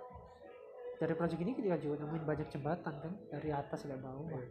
dari 0.98 1.14
proyek 1.14 1.40
ini 1.44 1.52
kita 1.54 1.78
juga 1.78 2.02
nemuin 2.02 2.26
banyak 2.26 2.48
jembatan 2.50 2.94
kan 2.98 3.14
dari 3.30 3.50
atas 3.54 3.86
sampai 3.86 4.02
bawah. 4.02 4.42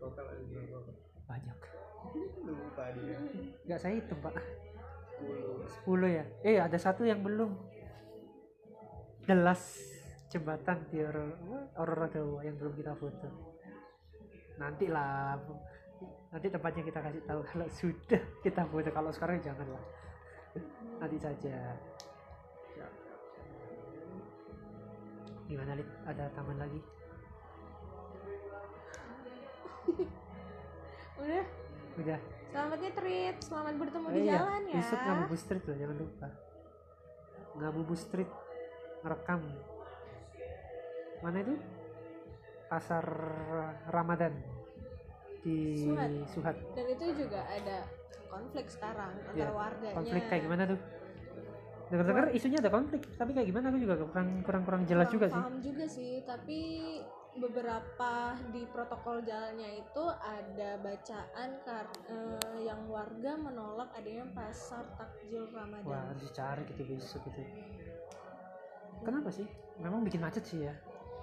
Banyak. 1.26 1.58
Lupa 2.44 2.84
dia 2.94 3.16
nggak 3.64 3.80
saya 3.80 3.94
hitung 3.98 4.20
pak. 4.22 4.36
10 5.88 5.88
10 5.88 6.18
ya? 6.20 6.24
Eh 6.44 6.56
ada 6.60 6.78
satu 6.78 7.02
yang 7.02 7.24
belum. 7.24 7.50
The 9.24 9.34
last 9.40 9.80
jembatan 10.28 10.84
di 10.92 11.00
Aurora 11.00 11.32
Aurora 11.80 12.06
Dawa 12.12 12.44
yang 12.44 12.60
belum 12.60 12.74
kita 12.76 12.92
foto. 12.92 13.28
Nanti 14.60 14.86
lah 14.86 15.38
nanti 16.32 16.46
tempatnya 16.50 16.82
kita 16.82 17.00
kasih 17.00 17.22
tahu. 17.24 17.40
Kalau 17.50 17.66
sudah 17.70 18.22
kita 18.42 18.62
foto 18.66 18.90
kalau 18.90 19.10
sekarang 19.14 19.38
jangan 19.42 19.68
lah 19.68 19.84
nanti 21.02 21.18
saja. 21.18 21.56
Gimana 25.44 25.76
Lid? 25.76 25.84
ada 26.08 26.24
taman 26.32 26.56
lagi? 26.56 26.80
Udah. 31.20 31.44
Udah. 32.00 32.18
Selamatnya 32.48 32.90
trip 32.96 33.36
selamat 33.44 33.74
bertemu 33.76 34.06
Oh 34.08 34.14
di 34.14 34.22
iya, 34.24 34.40
jalan 34.40 34.62
ya. 34.70 34.76
Besok 34.78 34.98
Ngabubu 35.04 35.36
Street 35.36 35.64
loh 35.68 35.76
jangan 35.76 35.96
lupa. 36.00 36.28
Ngabubu 37.60 37.94
Street 37.98 38.30
ngerekam. 39.04 39.42
Mana 41.20 41.38
itu? 41.44 41.54
Pasar 42.72 43.04
Ramadan 43.92 44.53
di 45.44 45.84
Suhat. 45.84 46.10
Suhat, 46.32 46.56
dan 46.72 46.86
itu 46.88 47.04
juga 47.20 47.44
ada 47.44 47.84
konflik 48.32 48.66
sekarang 48.66 49.12
antara 49.14 49.36
Iya, 49.36 49.48
warganya. 49.52 49.94
konflik 49.94 50.24
kayak 50.32 50.42
gimana 50.48 50.62
tuh? 50.66 50.80
Dengar-dengar 51.84 52.24
isunya 52.32 52.58
ada 52.64 52.72
konflik 52.72 53.02
tapi 53.20 53.30
kayak 53.36 53.48
gimana? 53.52 53.68
Aku 53.68 53.78
juga 53.78 53.94
kurang 54.08 54.28
kurang 54.42 54.62
kurang 54.64 54.82
jelas 54.88 55.06
Kurang 55.06 55.14
juga 55.14 55.26
sih. 55.28 55.36
Paham 55.38 55.56
juga 55.60 55.84
sih 55.84 56.12
tapi 56.24 56.60
beberapa 57.34 58.12
di 58.54 58.62
protokol 58.70 59.20
jalannya 59.26 59.82
itu 59.84 60.04
ada 60.22 60.70
bacaan 60.80 61.50
kar 61.66 61.86
eh, 62.08 62.58
yang 62.64 62.88
warga 62.88 63.32
menolak 63.36 63.90
adanya 63.98 64.24
pasar 64.32 64.86
takjil 64.96 65.44
wah 65.52 65.66
Ramadan. 65.68 66.08
Harus 66.08 66.24
dicari 66.24 66.62
gitu 66.72 66.82
besok 66.88 67.20
gitu. 67.28 67.42
Kenapa 69.04 69.28
sih? 69.28 69.44
Memang 69.76 70.00
bikin 70.08 70.24
macet 70.24 70.46
sih 70.48 70.64
ya 70.64 70.72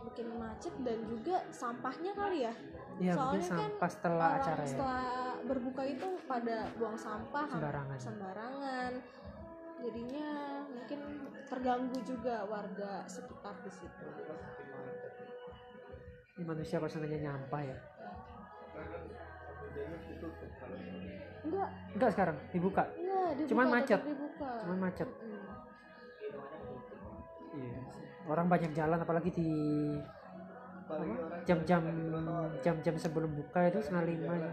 bikin 0.03 0.27
macet 0.35 0.73
dan 0.81 0.97
juga 1.05 1.35
sampahnya 1.49 2.11
kali 2.13 2.37
ya? 2.43 2.53
Iya 2.97 3.13
Soalnya 3.15 3.41
kan 3.41 3.59
sampah 3.61 3.89
setelah 3.89 4.27
orang 4.27 4.41
acara 4.41 4.61
ya. 4.61 4.69
setelah 4.69 5.03
berbuka 5.41 5.83
itu 5.85 6.07
pada 6.25 6.57
buang 6.75 6.97
sampah 6.97 7.45
Sembarangan. 7.47 7.97
sembarangan. 7.97 8.91
Jadinya 9.81 10.27
mungkin 10.69 10.99
terganggu 11.45 11.97
juga 12.05 12.45
warga 12.45 13.01
sekitar 13.05 13.55
di 13.65 13.71
situ. 13.73 14.05
Ini 16.37 16.43
manusia 16.45 16.77
pasangannya 16.77 17.19
nyampah 17.19 17.61
ya? 17.65 17.77
Enggak. 21.41 21.69
Enggak 21.97 22.09
sekarang 22.13 22.37
dibuka? 22.51 22.83
Enggak 22.93 23.29
dibuka, 23.33 23.49
Cuman 23.49 23.67
macet. 23.71 23.99
dibuka. 24.05 24.49
Cuman 24.61 24.77
macet? 24.79 25.09
Mm. 25.09 25.49
Iya. 27.51 27.79
Orang 28.31 28.47
banyak 28.47 28.71
jalan 28.71 28.95
apalagi 29.03 29.27
di 29.35 29.51
jam-jam 31.43 31.83
jam-jam 32.63 32.95
sebelum 32.95 33.31
buka 33.35 33.67
itu 33.67 33.83
setengah 33.83 34.07
lima 34.07 34.33
ya. 34.39 34.51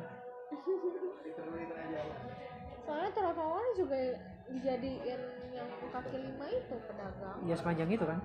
soalnya 2.82 3.10
trotoar 3.12 3.66
juga 3.76 3.98
dijadiin 4.48 5.20
yang 5.52 5.68
kaki 5.92 6.16
lima 6.18 6.46
itu 6.48 6.76
pedagang 6.88 7.38
Ya 7.44 7.54
sepanjang 7.54 7.90
itu 7.92 8.02
kan. 8.06 8.18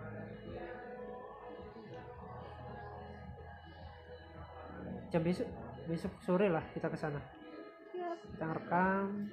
Jam 5.13 5.21
besok 5.21 5.47
besok 5.85 6.13
sore 6.25 6.47
lah 6.49 6.65
kita 6.73 6.89
ke 6.89 6.97
sana. 6.97 7.21
ya 7.93 8.09
Kita 8.33 8.43
ngerekam. 8.49 9.29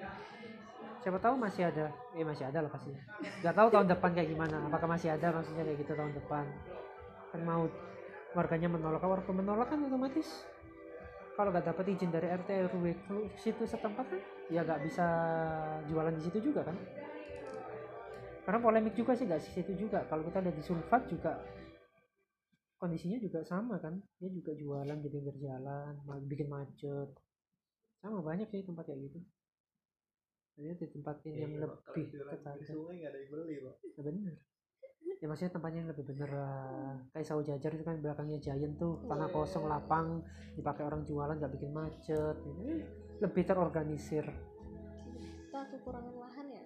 Siapa 1.01 1.19
tahu 1.21 1.35
masih 1.41 1.69
ada. 1.73 1.89
Eh 2.13 2.25
masih 2.25 2.45
ada 2.45 2.61
lah 2.61 2.71
pasti. 2.73 2.93
Gak 3.41 3.57
tahu 3.57 3.69
tahun 3.73 3.89
depan 3.89 4.11
kayak 4.13 4.29
gimana. 4.29 4.57
Apakah 4.69 4.89
masih 4.89 5.17
ada 5.17 5.33
maksudnya 5.33 5.65
kayak 5.65 5.79
gitu 5.81 5.93
tahun 5.97 6.13
depan. 6.13 6.45
Kan 7.33 7.41
mau 7.49 7.65
warganya 8.37 8.69
menolak. 8.69 9.01
Warga 9.01 9.33
menolak 9.33 9.73
kan 9.73 9.81
otomatis 9.81 10.45
kalau 11.41 11.57
nggak 11.57 11.73
dapat 11.73 11.97
izin 11.97 12.13
dari 12.13 12.29
RT 12.29 12.69
RW 12.69 12.85
situ 13.41 13.65
setempat 13.65 14.05
kan 14.13 14.21
ya 14.53 14.61
nggak 14.61 14.85
bisa 14.85 15.07
jualan 15.89 16.13
di 16.13 16.21
situ 16.21 16.53
juga 16.53 16.69
kan 16.69 16.77
karena 18.45 18.61
polemik 18.61 18.93
juga 18.93 19.17
sih 19.17 19.25
nggak 19.25 19.41
di 19.41 19.53
situ 19.57 19.73
juga 19.89 20.05
kalau 20.13 20.21
kita 20.29 20.45
lihat 20.45 20.53
di 20.53 20.61
Sulfat 20.61 21.09
juga 21.09 21.41
kondisinya 22.77 23.17
juga 23.17 23.41
sama 23.41 23.81
kan 23.81 23.97
dia 24.21 24.29
juga 24.29 24.53
jualan 24.53 25.01
di 25.01 25.09
pinggir 25.09 25.33
jalan 25.41 25.97
bikin 26.29 26.53
macet 26.53 27.09
sama 28.05 28.21
banyak 28.21 28.45
sih 28.53 28.61
tempat 28.61 28.85
kayak 28.85 29.01
gitu 29.09 29.25
jadi 30.61 30.77
ditempatin 30.77 31.33
yang 31.33 31.53
Iya, 31.57 31.65
Pak. 31.65 31.71
Kalau 31.81 31.95
lebih 31.97 32.05
jualan 32.13 32.31
ketat 32.37 32.55
di 32.61 32.65
sungai 32.69 32.95
nggak 33.01 33.11
ada 33.11 33.19
yang 33.19 33.31
beli 33.33 33.57
pak. 33.65 33.75
Ya 33.97 34.03
bener. 34.05 34.35
Ya 35.21 35.27
maksudnya 35.29 35.53
tempatnya 35.53 35.79
yang 35.81 35.91
lebih 35.93 36.05
bener 36.05 36.31
lah. 36.33 36.93
Kayak 37.13 37.27
sawo 37.27 37.41
jajar 37.41 37.71
itu 37.73 37.85
kan 37.85 37.97
belakangnya 38.01 38.39
giant 38.41 38.75
tuh 38.77 38.93
tanah 39.09 39.29
kosong 39.33 39.65
lapang 39.69 40.25
dipakai 40.57 40.85
orang 40.85 41.03
jualan 41.09 41.37
nggak 41.37 41.53
bikin 41.57 41.73
macet. 41.73 42.37
Ini 42.45 42.85
lebih 43.21 43.43
terorganisir. 43.45 44.25
Kita 45.49 45.61
kekurangan 45.77 46.15
lahan 46.15 46.47
ya? 46.49 46.63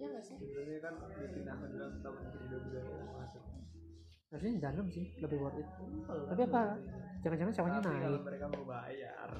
Ya 0.00 0.06
nggak 0.12 0.24
sih? 0.24 0.36
Sebenarnya 0.36 0.78
kan 0.84 0.94
dipindahkan 1.16 1.68
dalam 1.72 1.94
tahun 2.04 2.16
kedua 2.28 2.58
budaya 2.60 3.04
masuk 3.20 3.42
harusnya 4.34 4.50
di 4.58 4.62
dalam 4.66 4.86
sih 4.90 5.06
lebih 5.22 5.38
worth 5.38 5.62
it. 5.62 5.68
Tapi 6.10 6.42
apa? 6.50 6.62
Jangan-jangan 7.22 7.54
sewanya 7.54 7.78
tapi 7.78 8.02
kalau 8.02 8.18
naik. 8.18 8.26
mereka 8.26 8.46
mau 8.50 8.64
bayar. 8.66 9.30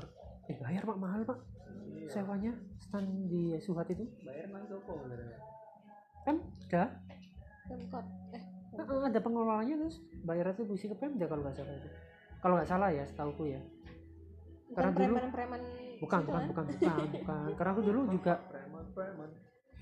Eh 0.47 0.57
bayar 0.62 0.83
pak. 0.87 0.97
Mahal 1.03 1.20
pak. 1.27 1.38
iya. 1.42 1.74
Sewanya 2.11 2.53
stand 2.81 3.09
di 3.29 3.55
Suhat 3.61 3.87
itu? 3.90 4.05
Bayar 4.25 4.49
nang 4.51 4.64
sebenarnya. 4.69 5.38
Kan? 6.25 6.37
Ada? 6.69 6.85
Pemkot 7.64 8.07
eh 8.37 8.43
Heeh, 8.75 9.03
ada 9.07 9.21
pengelolanya 9.23 9.75
terus 9.79 10.03
bayar 10.27 10.51
itu 10.51 10.67
busi 10.67 10.90
ke 10.90 10.97
Pemda 10.99 11.31
kalau 11.31 11.47
nggak 11.47 11.57
salah 11.57 11.75
itu. 11.79 11.88
Kalau 12.43 12.55
nggak 12.59 12.69
salah 12.69 12.88
ya 12.90 13.05
setauku 13.07 13.45
ya. 13.47 13.61
Bukan 13.62 14.75
Karena 14.75 14.90
dulu- 14.90 15.17
preman-preman 15.23 15.61
bukan 16.03 16.21
situ 16.21 16.27
bukan 16.29 16.40
kan? 16.43 16.49
bukan 16.51 16.64
bukan 16.67 17.07
bukan. 17.23 17.49
Karena 17.55 17.71
aku 17.71 17.83
dulu 17.87 18.01
juga 18.11 18.35
preman 18.51 18.85
preman. 18.93 19.31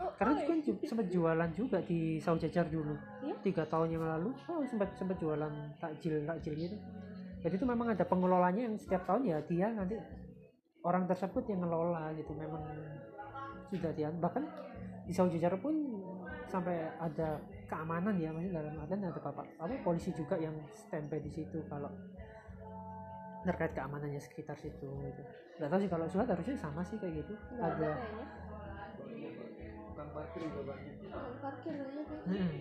Oh, 0.03 0.11
karena 0.19 0.33
oh, 0.35 0.37
aku 0.37 0.51
kan 0.51 0.59
iya. 0.61 0.89
sempat 0.89 1.07
jualan 1.09 1.51
juga 1.55 1.79
di 1.85 2.01
sawo 2.19 2.37
jajar 2.37 2.67
dulu. 2.69 2.95
Iya? 3.23 3.35
tiga 3.41 3.65
tahun 3.65 3.89
yang 3.97 4.05
lalu. 4.05 4.31
Oh 4.51 4.61
sempat 4.69 4.93
sempat 4.99 5.17
jualan 5.17 5.53
takjil 5.81 6.27
takjil 6.29 6.55
gitu 6.59 6.77
jadi 7.43 7.55
itu 7.59 7.67
memang 7.67 7.91
ada 7.91 8.07
pengelolanya 8.07 8.71
yang 8.71 8.79
setiap 8.79 9.03
tahun 9.03 9.27
ya 9.27 9.39
dia 9.51 9.67
nanti 9.75 9.99
orang 10.83 11.07
tersebut 11.07 11.47
yang 11.47 11.62
ngelola 11.62 12.11
gitu 12.18 12.33
memang 12.35 12.62
sudah 13.71 13.90
dia 13.95 14.11
bahkan 14.18 14.45
di 15.07 15.12
Saudi 15.14 15.38
Arabia 15.42 15.62
pun 15.62 15.75
sampai 16.47 16.77
ada 17.01 17.40
keamanan 17.66 18.14
ya 18.21 18.29
maksudnya 18.31 18.61
dalam 18.61 18.77
artian 18.85 19.09
ada 19.09 19.21
bapak 19.23 19.47
apa 19.57 19.75
polisi 19.83 20.12
juga 20.12 20.37
yang 20.37 20.55
standby 20.77 21.18
di 21.18 21.33
situ 21.33 21.64
kalau 21.66 21.88
terkait 23.42 23.75
keamanannya 23.75 24.23
sekitar 24.23 24.55
situ 24.55 24.87
gitu. 24.87 25.23
Gak 25.59 25.66
tahu 25.66 25.83
sih 25.83 25.90
kalau 25.90 26.07
surat 26.07 26.31
harusnya 26.31 26.55
sama 26.55 26.79
sih 26.87 26.95
kayak 27.03 27.27
gitu. 27.27 27.35
Nggak 27.59 27.75
ada 27.75 27.90
ada 27.90 27.90
tukang 29.90 30.11
parkir 30.14 30.40
juga 30.47 30.62
banyak 30.71 30.95
Tukang 31.03 31.37
parkir 31.42 31.73
banyak 31.75 32.07
ya 32.07 32.21
Hmm. 32.23 32.57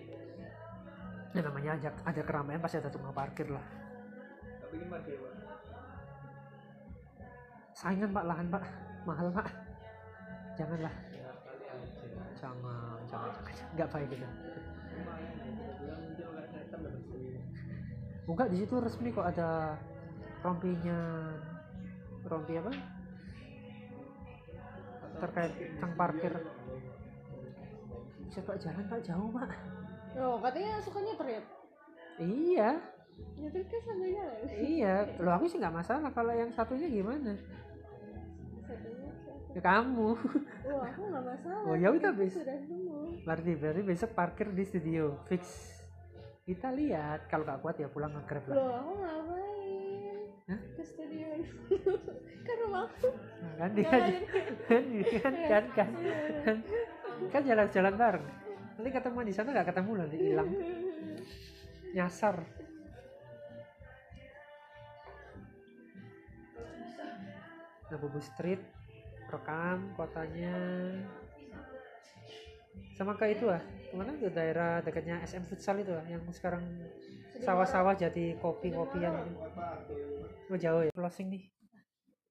Ya 1.32 1.40
namanya 1.40 1.70
ada, 1.78 1.88
ada 2.04 2.22
keramaian 2.26 2.60
pasti 2.60 2.76
ada 2.82 2.90
tukang 2.90 3.14
parkir 3.14 3.46
lah. 3.48 3.64
tapi 4.62 4.74
ini 4.80 4.86
parkir 4.88 5.16
pak 5.20 5.32
Saingan 7.82 8.14
pak 8.14 8.24
lahan 8.30 8.46
pak 8.46 8.62
mahal 9.02 9.26
pak. 9.34 9.50
Janganlah. 10.54 10.94
Jangan, 12.38 12.62
jangan, 12.70 12.98
jangan. 13.10 13.32
Nggak 13.74 13.88
baik 13.90 14.08
gitu. 14.14 14.26
lumayan 14.92 15.32
bilang 15.80 16.00
mungkin 16.04 16.26
nggak 16.36 16.46
setan 16.52 16.78
dapat 16.84 17.00
sendiri 17.08 17.40
Buka 18.28 18.44
di 18.46 18.56
situ 18.60 18.74
resmi 18.76 19.08
kok 19.10 19.26
ada 19.26 19.80
rompinya 20.46 20.98
rompi 22.28 22.52
apa? 22.60 22.72
Terkait 25.18 25.52
tukang 25.74 25.92
parkir. 25.98 26.34
Bisa 28.30 28.40
pak 28.46 28.56
jalan 28.62 28.84
pak 28.86 29.00
jauh 29.02 29.30
pak. 29.34 29.50
oh 30.22 30.36
katanya 30.44 30.76
sukanya 30.84 31.16
trip 31.16 31.44
Iya, 32.20 32.76
nyetir 33.40 33.64
kan 33.64 33.80
sambil 33.88 34.12
jalan 34.12 34.38
iya. 34.60 34.94
Lo 35.18 35.32
aku 35.34 35.50
sih 35.50 35.58
nggak 35.58 35.74
masalah. 35.82 36.12
Kalau 36.14 36.30
yang 36.30 36.52
satunya 36.54 36.86
gimana? 36.86 37.34
Ya 39.52 39.60
kamu. 39.60 40.16
oh 40.64 40.80
aku 40.80 41.00
nggak 41.06 41.24
masalah 41.24 41.62
Oh, 41.62 41.76
ya 41.76 41.88
udah, 41.88 42.10
Aku 42.10 42.20
bis. 42.20 42.32
sudah 42.32 42.56
semua 42.58 43.00
Berarti 43.22 43.50
berarti 43.52 43.82
besok 43.82 44.10
parkir 44.12 44.48
di 44.48 44.64
studio 44.64 45.20
fix. 45.26 45.44
Kita 46.42 46.72
lihat 46.72 47.28
kalau 47.28 47.44
nggak 47.44 47.60
kuat 47.60 47.76
ya 47.76 47.86
pulang 47.86 48.10
nge-grab 48.12 48.44
lah. 48.46 48.56
loh 48.56 48.72
aku 48.74 48.92
ngapain 48.98 50.18
Hah? 50.48 50.60
ke 50.74 50.82
studio 50.82 51.26
kan 52.46 52.56
rumahku 52.58 53.08
Nah, 53.38 53.52
kan 53.56 53.70
dia 53.72 53.86
Jangan. 53.86 54.12
kan 54.66 54.84
kan 55.22 55.34
kan 55.46 55.64
kan 55.70 55.90
kan, 56.42 56.56
kan 57.30 57.42
jalan-jalan 57.44 57.94
bareng. 57.94 58.26
Nanti 58.74 58.90
ketemu 58.90 59.18
di 59.22 59.32
sana 59.32 59.48
nggak 59.52 59.68
ketemu 59.68 59.90
nanti 59.94 60.16
hilang 60.18 60.48
nyasar. 61.92 62.36
Nah, 67.84 67.98
Bubu 68.00 68.18
Street 68.18 68.62
rekam 69.32 69.78
kotanya 69.96 70.54
sama 72.92 73.16
kayak 73.16 73.40
itu 73.40 73.46
ah 73.48 73.62
ke 73.62 73.94
mana 73.96 74.12
tuh 74.16 74.28
daerah 74.32 74.80
dekatnya 74.84 75.20
SM 75.24 75.44
Futsal 75.48 75.80
itu 75.80 75.92
ah 75.96 76.04
yang 76.08 76.20
sekarang 76.32 76.62
sawah-sawah 77.42 77.96
jadi 77.96 78.36
kopi-kopian 78.38 79.12
gitu. 79.26 79.36
Oh 80.52 80.58
jauh 80.60 80.82
ya. 80.86 80.92
Closing 80.92 81.32
nih. 81.32 81.42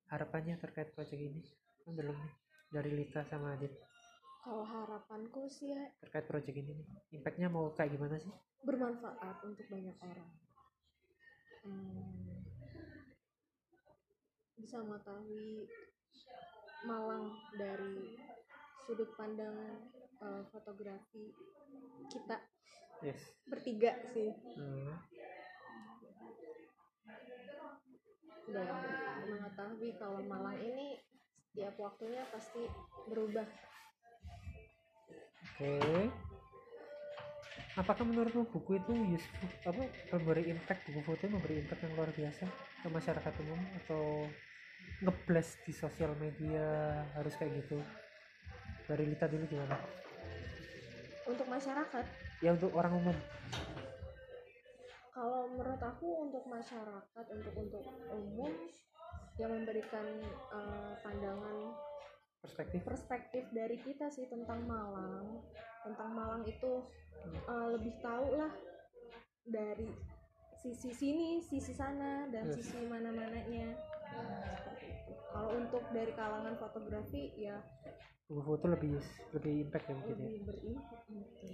Harapannya 0.07 0.55
terkait 0.61 0.93
proyek 0.93 1.17
ini. 1.17 1.41
Kan 1.83 1.97
belum 1.97 2.13
nih. 2.15 2.33
Dari 2.71 2.91
Lita 2.93 3.25
sama 3.27 3.57
Adit. 3.57 3.73
kalau 4.41 4.65
harapanku 4.65 5.45
sih 5.45 5.69
ya 5.69 5.85
Terkait 6.01 6.25
proyek 6.25 6.53
ini 6.55 6.73
nih. 6.73 6.87
Impactnya 7.19 7.49
mau 7.51 7.69
kayak 7.73 7.97
gimana 7.97 8.17
sih? 8.17 8.31
bermanfaat 8.61 9.41
untuk 9.41 9.65
banyak 9.73 9.97
orang 10.05 10.29
Hmm, 11.61 12.41
bisa 14.57 14.81
mengetahui 14.81 15.69
Malang 16.85 17.29
dari 17.55 18.17
sudut 18.85 19.09
pandang 19.15 19.55
eh, 20.21 20.43
fotografi 20.49 21.33
kita 22.09 22.37
Yes. 23.01 23.17
bertiga 23.49 23.97
sih 24.13 24.29
Hmm. 24.53 24.93
dan 28.51 28.67
mengetahui 29.25 29.89
kalau 29.97 30.21
Malang 30.29 30.59
ini 30.61 31.01
setiap 31.49 31.73
waktunya 31.81 32.21
pasti 32.29 32.61
berubah 33.09 33.47
Oke. 35.61 36.09
Apakah 37.79 38.03
menurutmu 38.03 38.45
buku 38.51 38.77
itu 38.77 38.93
useful 39.15 39.49
apa 39.63 39.83
memberi 40.13 40.51
impact 40.51 40.89
buku 40.91 41.01
foto 41.01 41.23
memberi 41.29 41.61
impact 41.63 41.81
yang 41.87 41.93
luar 41.95 42.11
biasa 42.11 42.45
ke 42.83 42.87
masyarakat 42.91 43.33
umum 43.45 43.61
atau 43.83 44.27
ngeblast 44.99 45.61
di 45.61 45.73
sosial 45.73 46.13
media 46.15 46.61
harus 47.13 47.33
kayak 47.35 47.57
gitu? 47.59 47.81
Dari 48.85 49.03
Lita 49.05 49.25
dulu 49.25 49.45
gimana? 49.45 49.77
untuk 51.23 51.47
masyarakat 51.47 52.05
Ya 52.39 52.51
untuk 52.51 52.73
orang 52.73 52.97
umum. 52.97 53.17
kalau 55.11 55.47
menurut 55.47 55.77
aku 55.77 56.07
untuk 56.23 56.43
masyarakat 56.43 57.25
untuk 57.29 57.53
untuk 57.53 57.83
umum 58.09 58.51
yang 59.37 59.51
memberikan 59.53 60.07
eh, 60.51 60.91
pandangan 60.99 61.57
Perspektif. 62.41 62.79
perspektif 62.81 63.43
dari 63.51 63.77
kita 63.77 64.09
sih 64.09 64.25
tentang 64.25 64.65
Malang 64.65 65.45
tentang 65.83 66.09
Malang 66.11 66.43
itu 66.43 66.83
eh, 67.23 67.67
lebih 67.69 67.93
tahu 68.01 68.35
lah 68.35 68.51
dari 69.43 69.87
sisi 70.57 70.91
sini 70.91 71.39
sisi 71.39 71.71
sana 71.71 72.27
dan 72.27 72.49
Yes. 72.49 72.59
sisi 72.59 72.81
mana 72.85 73.13
mananya 73.13 73.77
itu 74.51 74.70
kalau 75.31 75.51
untuk 75.55 75.83
dari 75.95 76.11
kalangan 76.13 76.55
fotografi 76.59 77.31
ya. 77.39 77.57
Foto 78.31 78.65
lebih 78.71 78.95
lebih 79.35 79.53
impact 79.67 79.85
ya 79.91 79.93
mungkin 79.95 80.15
ya. 80.15 80.23
lebih 80.23 80.43
berimpact 80.47 81.03
gitu. 81.11 81.47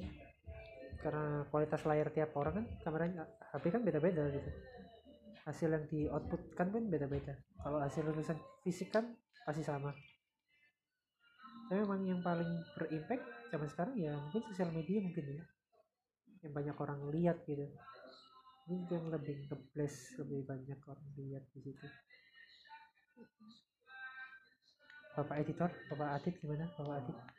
karena 0.98 1.46
kualitas 1.54 1.86
layar 1.86 2.10
tiap 2.10 2.34
orang 2.34 2.54
kan 2.58 2.66
kameranya 2.82 3.22
HP 3.54 3.70
kan 3.70 3.82
beda-beda 3.86 4.30
gitu. 4.34 4.50
Hasil 5.46 5.70
yang 5.70 5.86
di 5.90 6.10
output 6.10 6.58
kan 6.58 6.74
pun 6.74 6.90
beda-beda. 6.90 7.38
Kalau 7.62 7.82
hasil 7.82 8.02
lulusan 8.02 8.38
fisik 8.66 8.94
kan 8.94 9.14
pasti 9.46 9.62
sama. 9.62 9.94
Tapi 11.70 11.82
memang 11.86 12.02
yang 12.06 12.22
paling 12.26 12.50
berimpact 12.78 13.26
zaman 13.54 13.70
sekarang 13.70 13.96
ya 13.98 14.14
mungkin 14.18 14.42
sosial 14.54 14.70
media 14.74 15.00
mungkin 15.02 15.26
ya. 15.26 15.44
Yang 16.46 16.54
banyak 16.54 16.78
orang 16.78 17.00
lihat 17.14 17.38
gitu. 17.46 17.66
Ini 18.68 18.84
yang 18.90 19.06
lebih 19.14 19.48
ngeblast 19.48 20.18
lebih 20.22 20.46
banyak 20.50 20.80
orang 20.82 21.10
lihat 21.16 21.46
di 21.56 21.62
situ 21.62 21.88
Bapak 25.18 25.42
editor, 25.42 25.74
Bapak 25.90 26.22
Adit 26.22 26.38
gimana? 26.38 26.70
Bapak 26.78 27.02
Adit? 27.02 27.16
Pak? 27.18 27.38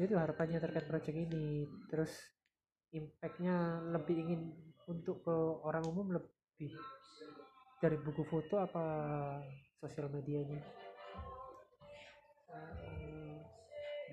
itu 0.00 0.14
harapannya 0.16 0.56
terkait 0.56 0.88
proyek 0.88 1.12
ini 1.12 1.68
terus 1.92 2.12
impactnya 2.96 3.82
lebih 3.92 4.16
ingin 4.24 4.40
untuk 4.88 5.20
ke 5.20 5.36
orang 5.68 5.84
umum 5.84 6.16
lebih 6.16 6.72
dari 7.82 7.98
buku 8.00 8.24
foto 8.24 8.56
apa 8.62 8.84
sosial 9.82 10.08
medianya 10.08 10.60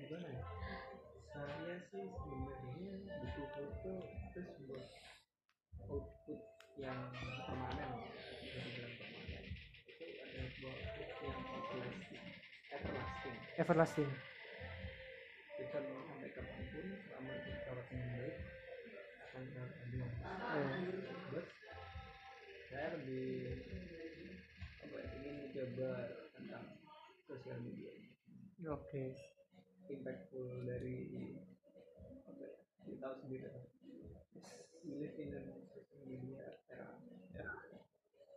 gimana 0.04 0.28
ya 0.28 0.44
saya 1.32 1.74
sih 1.88 2.04
sebenarnya 2.12 2.92
buku 3.24 3.42
foto 3.56 3.92
itu 4.04 4.40
sebuah 4.44 4.84
output 5.88 6.40
yang 6.76 6.98
permanen 7.48 7.89
everlasting. 13.60 14.08
Everlasting 14.08 14.28
kita 15.60 15.76
mau 15.92 16.00
sampai 16.08 16.32
kapan 16.32 16.62
pun 16.72 16.86
selama 17.04 17.30
itu 17.36 17.50
perawat 17.52 17.86
dengan 17.92 18.08
baik 18.16 18.36
akan 19.28 19.42
sangat 19.52 19.72
ada 19.76 20.04
terus 21.28 21.48
saya 22.72 22.86
lebih 22.96 23.28
apa 24.80 24.96
ya, 24.96 25.06
ingin 25.20 25.34
mencoba 25.44 25.90
tentang 26.32 26.64
sosial 27.28 27.60
media 27.60 27.92
oke. 28.72 29.04
Impactful 29.90 30.70
dari 30.70 31.10
apa 32.24 32.40
ya, 32.40 32.50
kita 32.86 32.96
tahu 33.02 33.14
sendiri. 33.26 33.50
Lah 33.50 33.64
we 34.86 34.92
live 35.02 35.18
in 35.20 35.34
a 35.36 35.42
social 35.68 36.02
media 36.08 36.56
era 36.72 36.96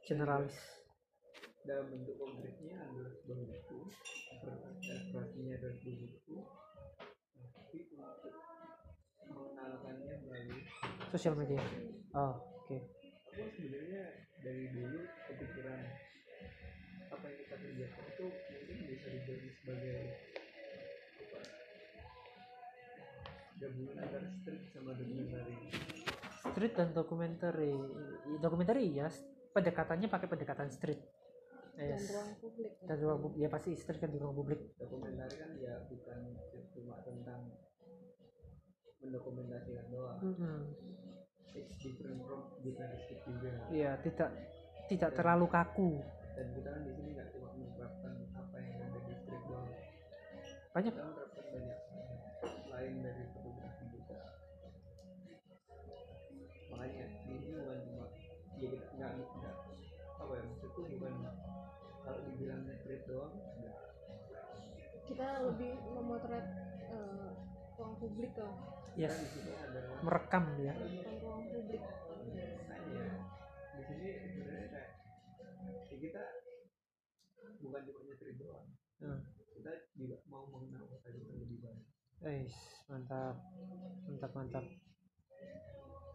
generalis. 0.03 0.59
dalam 1.63 1.87
bentuk 1.95 2.19
buku 2.19 2.62
ilustrasinya 5.53 5.61
adalah 5.61 5.75
sebuah 5.77 5.97
buku 6.01 6.37
tapi 7.53 7.79
untuk 7.93 8.33
mengenalkannya 9.29 10.15
melalui 10.25 10.61
sosial 11.13 11.33
media. 11.37 11.61
Oh 12.17 12.41
oke. 12.65 12.77
Aku 13.33 13.49
sebenarnya 13.57 14.03
dari 14.41 14.65
dulu 14.73 14.99
kepikiran 15.29 15.79
apa 17.13 17.25
yang 17.29 17.37
kita 17.45 17.55
kerjakan 17.61 18.05
itu 18.09 18.25
mungkin 18.33 18.77
bisa 18.89 19.07
dijadi 19.13 19.49
sebagai 19.61 19.97
apa 21.21 21.39
gabungan 23.61 23.97
antara 24.01 24.27
street 24.41 24.63
sama 24.73 24.91
dokumentari 24.97 25.55
street 26.53 26.73
dan 26.73 26.89
dokumenter 26.97 27.55
dokumenter 28.41 28.77
iya 28.81 29.07
pendekatannya 29.53 30.09
pakai 30.09 30.27
pendekatan 30.29 30.69
street 30.73 31.01
dan 31.73 31.89
Yes. 31.89 32.05
ruang 32.07 32.29
publik 32.37 32.71
dan 32.81 32.97
ruang 32.99 33.19
publik 33.19 33.39
ya 33.39 33.49
pasti 33.49 33.69
street 33.73 33.97
kan 33.97 34.09
di 34.09 34.17
ruang 34.17 34.35
publik 34.35 34.59
dokumentari 34.77 35.35
kan 35.35 35.49
ya 35.57 35.73
bukan 35.83 36.19
cuma 36.71 36.95
tentang 37.01 37.41
mendokumentasikan 38.99 39.85
doang 39.89 40.19
Mm-mm. 40.21 40.59
it's 41.51 41.75
different 41.77 42.21
from 42.23 42.41
different 42.61 42.93
juga 43.25 43.51
Iya, 43.69 43.91
tidak 43.99 44.29
tidak 44.85 45.11
terlalu 45.13 45.45
kaku. 45.47 45.91
dan 46.33 46.47
kita 46.51 46.69
kan 46.69 46.81
di 46.81 46.91
sini 46.93 47.09
nggak 47.13 47.27
cuma 47.29 47.49
menerapkan 47.53 48.13
apa 48.33 48.55
yang 48.57 48.73
ada 48.75 48.87
di 48.91 48.99
distrik 49.07 49.41
doang 49.45 49.69
Banyak 50.73 50.93
kita 50.93 51.03
menerapkan 51.03 51.45
banyak 51.49 51.79
lain 52.69 52.93
dari 53.01 53.23
doang 63.13 63.33
kita 65.05 65.27
lebih 65.45 65.71
memotret 65.85 66.45
eh, 66.89 67.29
ruang 67.77 67.93
publik 68.01 68.33
lah 68.41 68.55
yes, 68.97 69.13
merekam 70.01 70.45
ya. 70.57 70.73
bukan 70.73 71.15
ruang 71.21 71.43
publik 71.53 71.83
di 73.73 73.81
sini 73.85 74.09
sebenarnya 74.33 74.67
kayak 74.69 74.91
ya 75.89 75.97
kita 76.01 76.23
bukan 77.61 77.81
cuma 77.85 78.01
nyetrit 78.09 78.37
doang 78.41 78.65
Hmm. 79.03 79.19
kita 79.59 79.91
juga 79.99 80.15
mau 80.31 80.47
mengenal 80.47 80.87
kota 80.87 81.11
kita 81.11 81.35
lebih 81.35 81.59
banyak 81.59 81.83
Eh, 82.23 82.47
mantap. 82.87 83.35
Mantap, 84.07 84.31
mantap. 84.31 84.63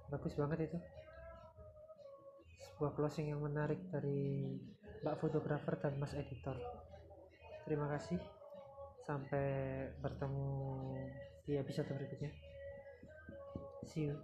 Bagus 0.09 0.33
banget 0.41 0.73
itu. 0.73 0.79
Sebuah 2.65 2.97
closing 2.97 3.29
yang 3.29 3.45
menarik 3.45 3.77
dari 3.93 4.57
Mbak 5.05 5.21
fotografer 5.21 5.77
dan 5.77 6.01
Mas 6.01 6.17
editor. 6.17 6.57
Terima 7.69 7.85
kasih. 7.93 8.17
Sampai 9.05 9.45
bertemu 10.01 10.49
di 11.45 11.61
episode 11.61 11.93
berikutnya. 11.93 12.33
See 13.85 14.09
you. 14.09 14.17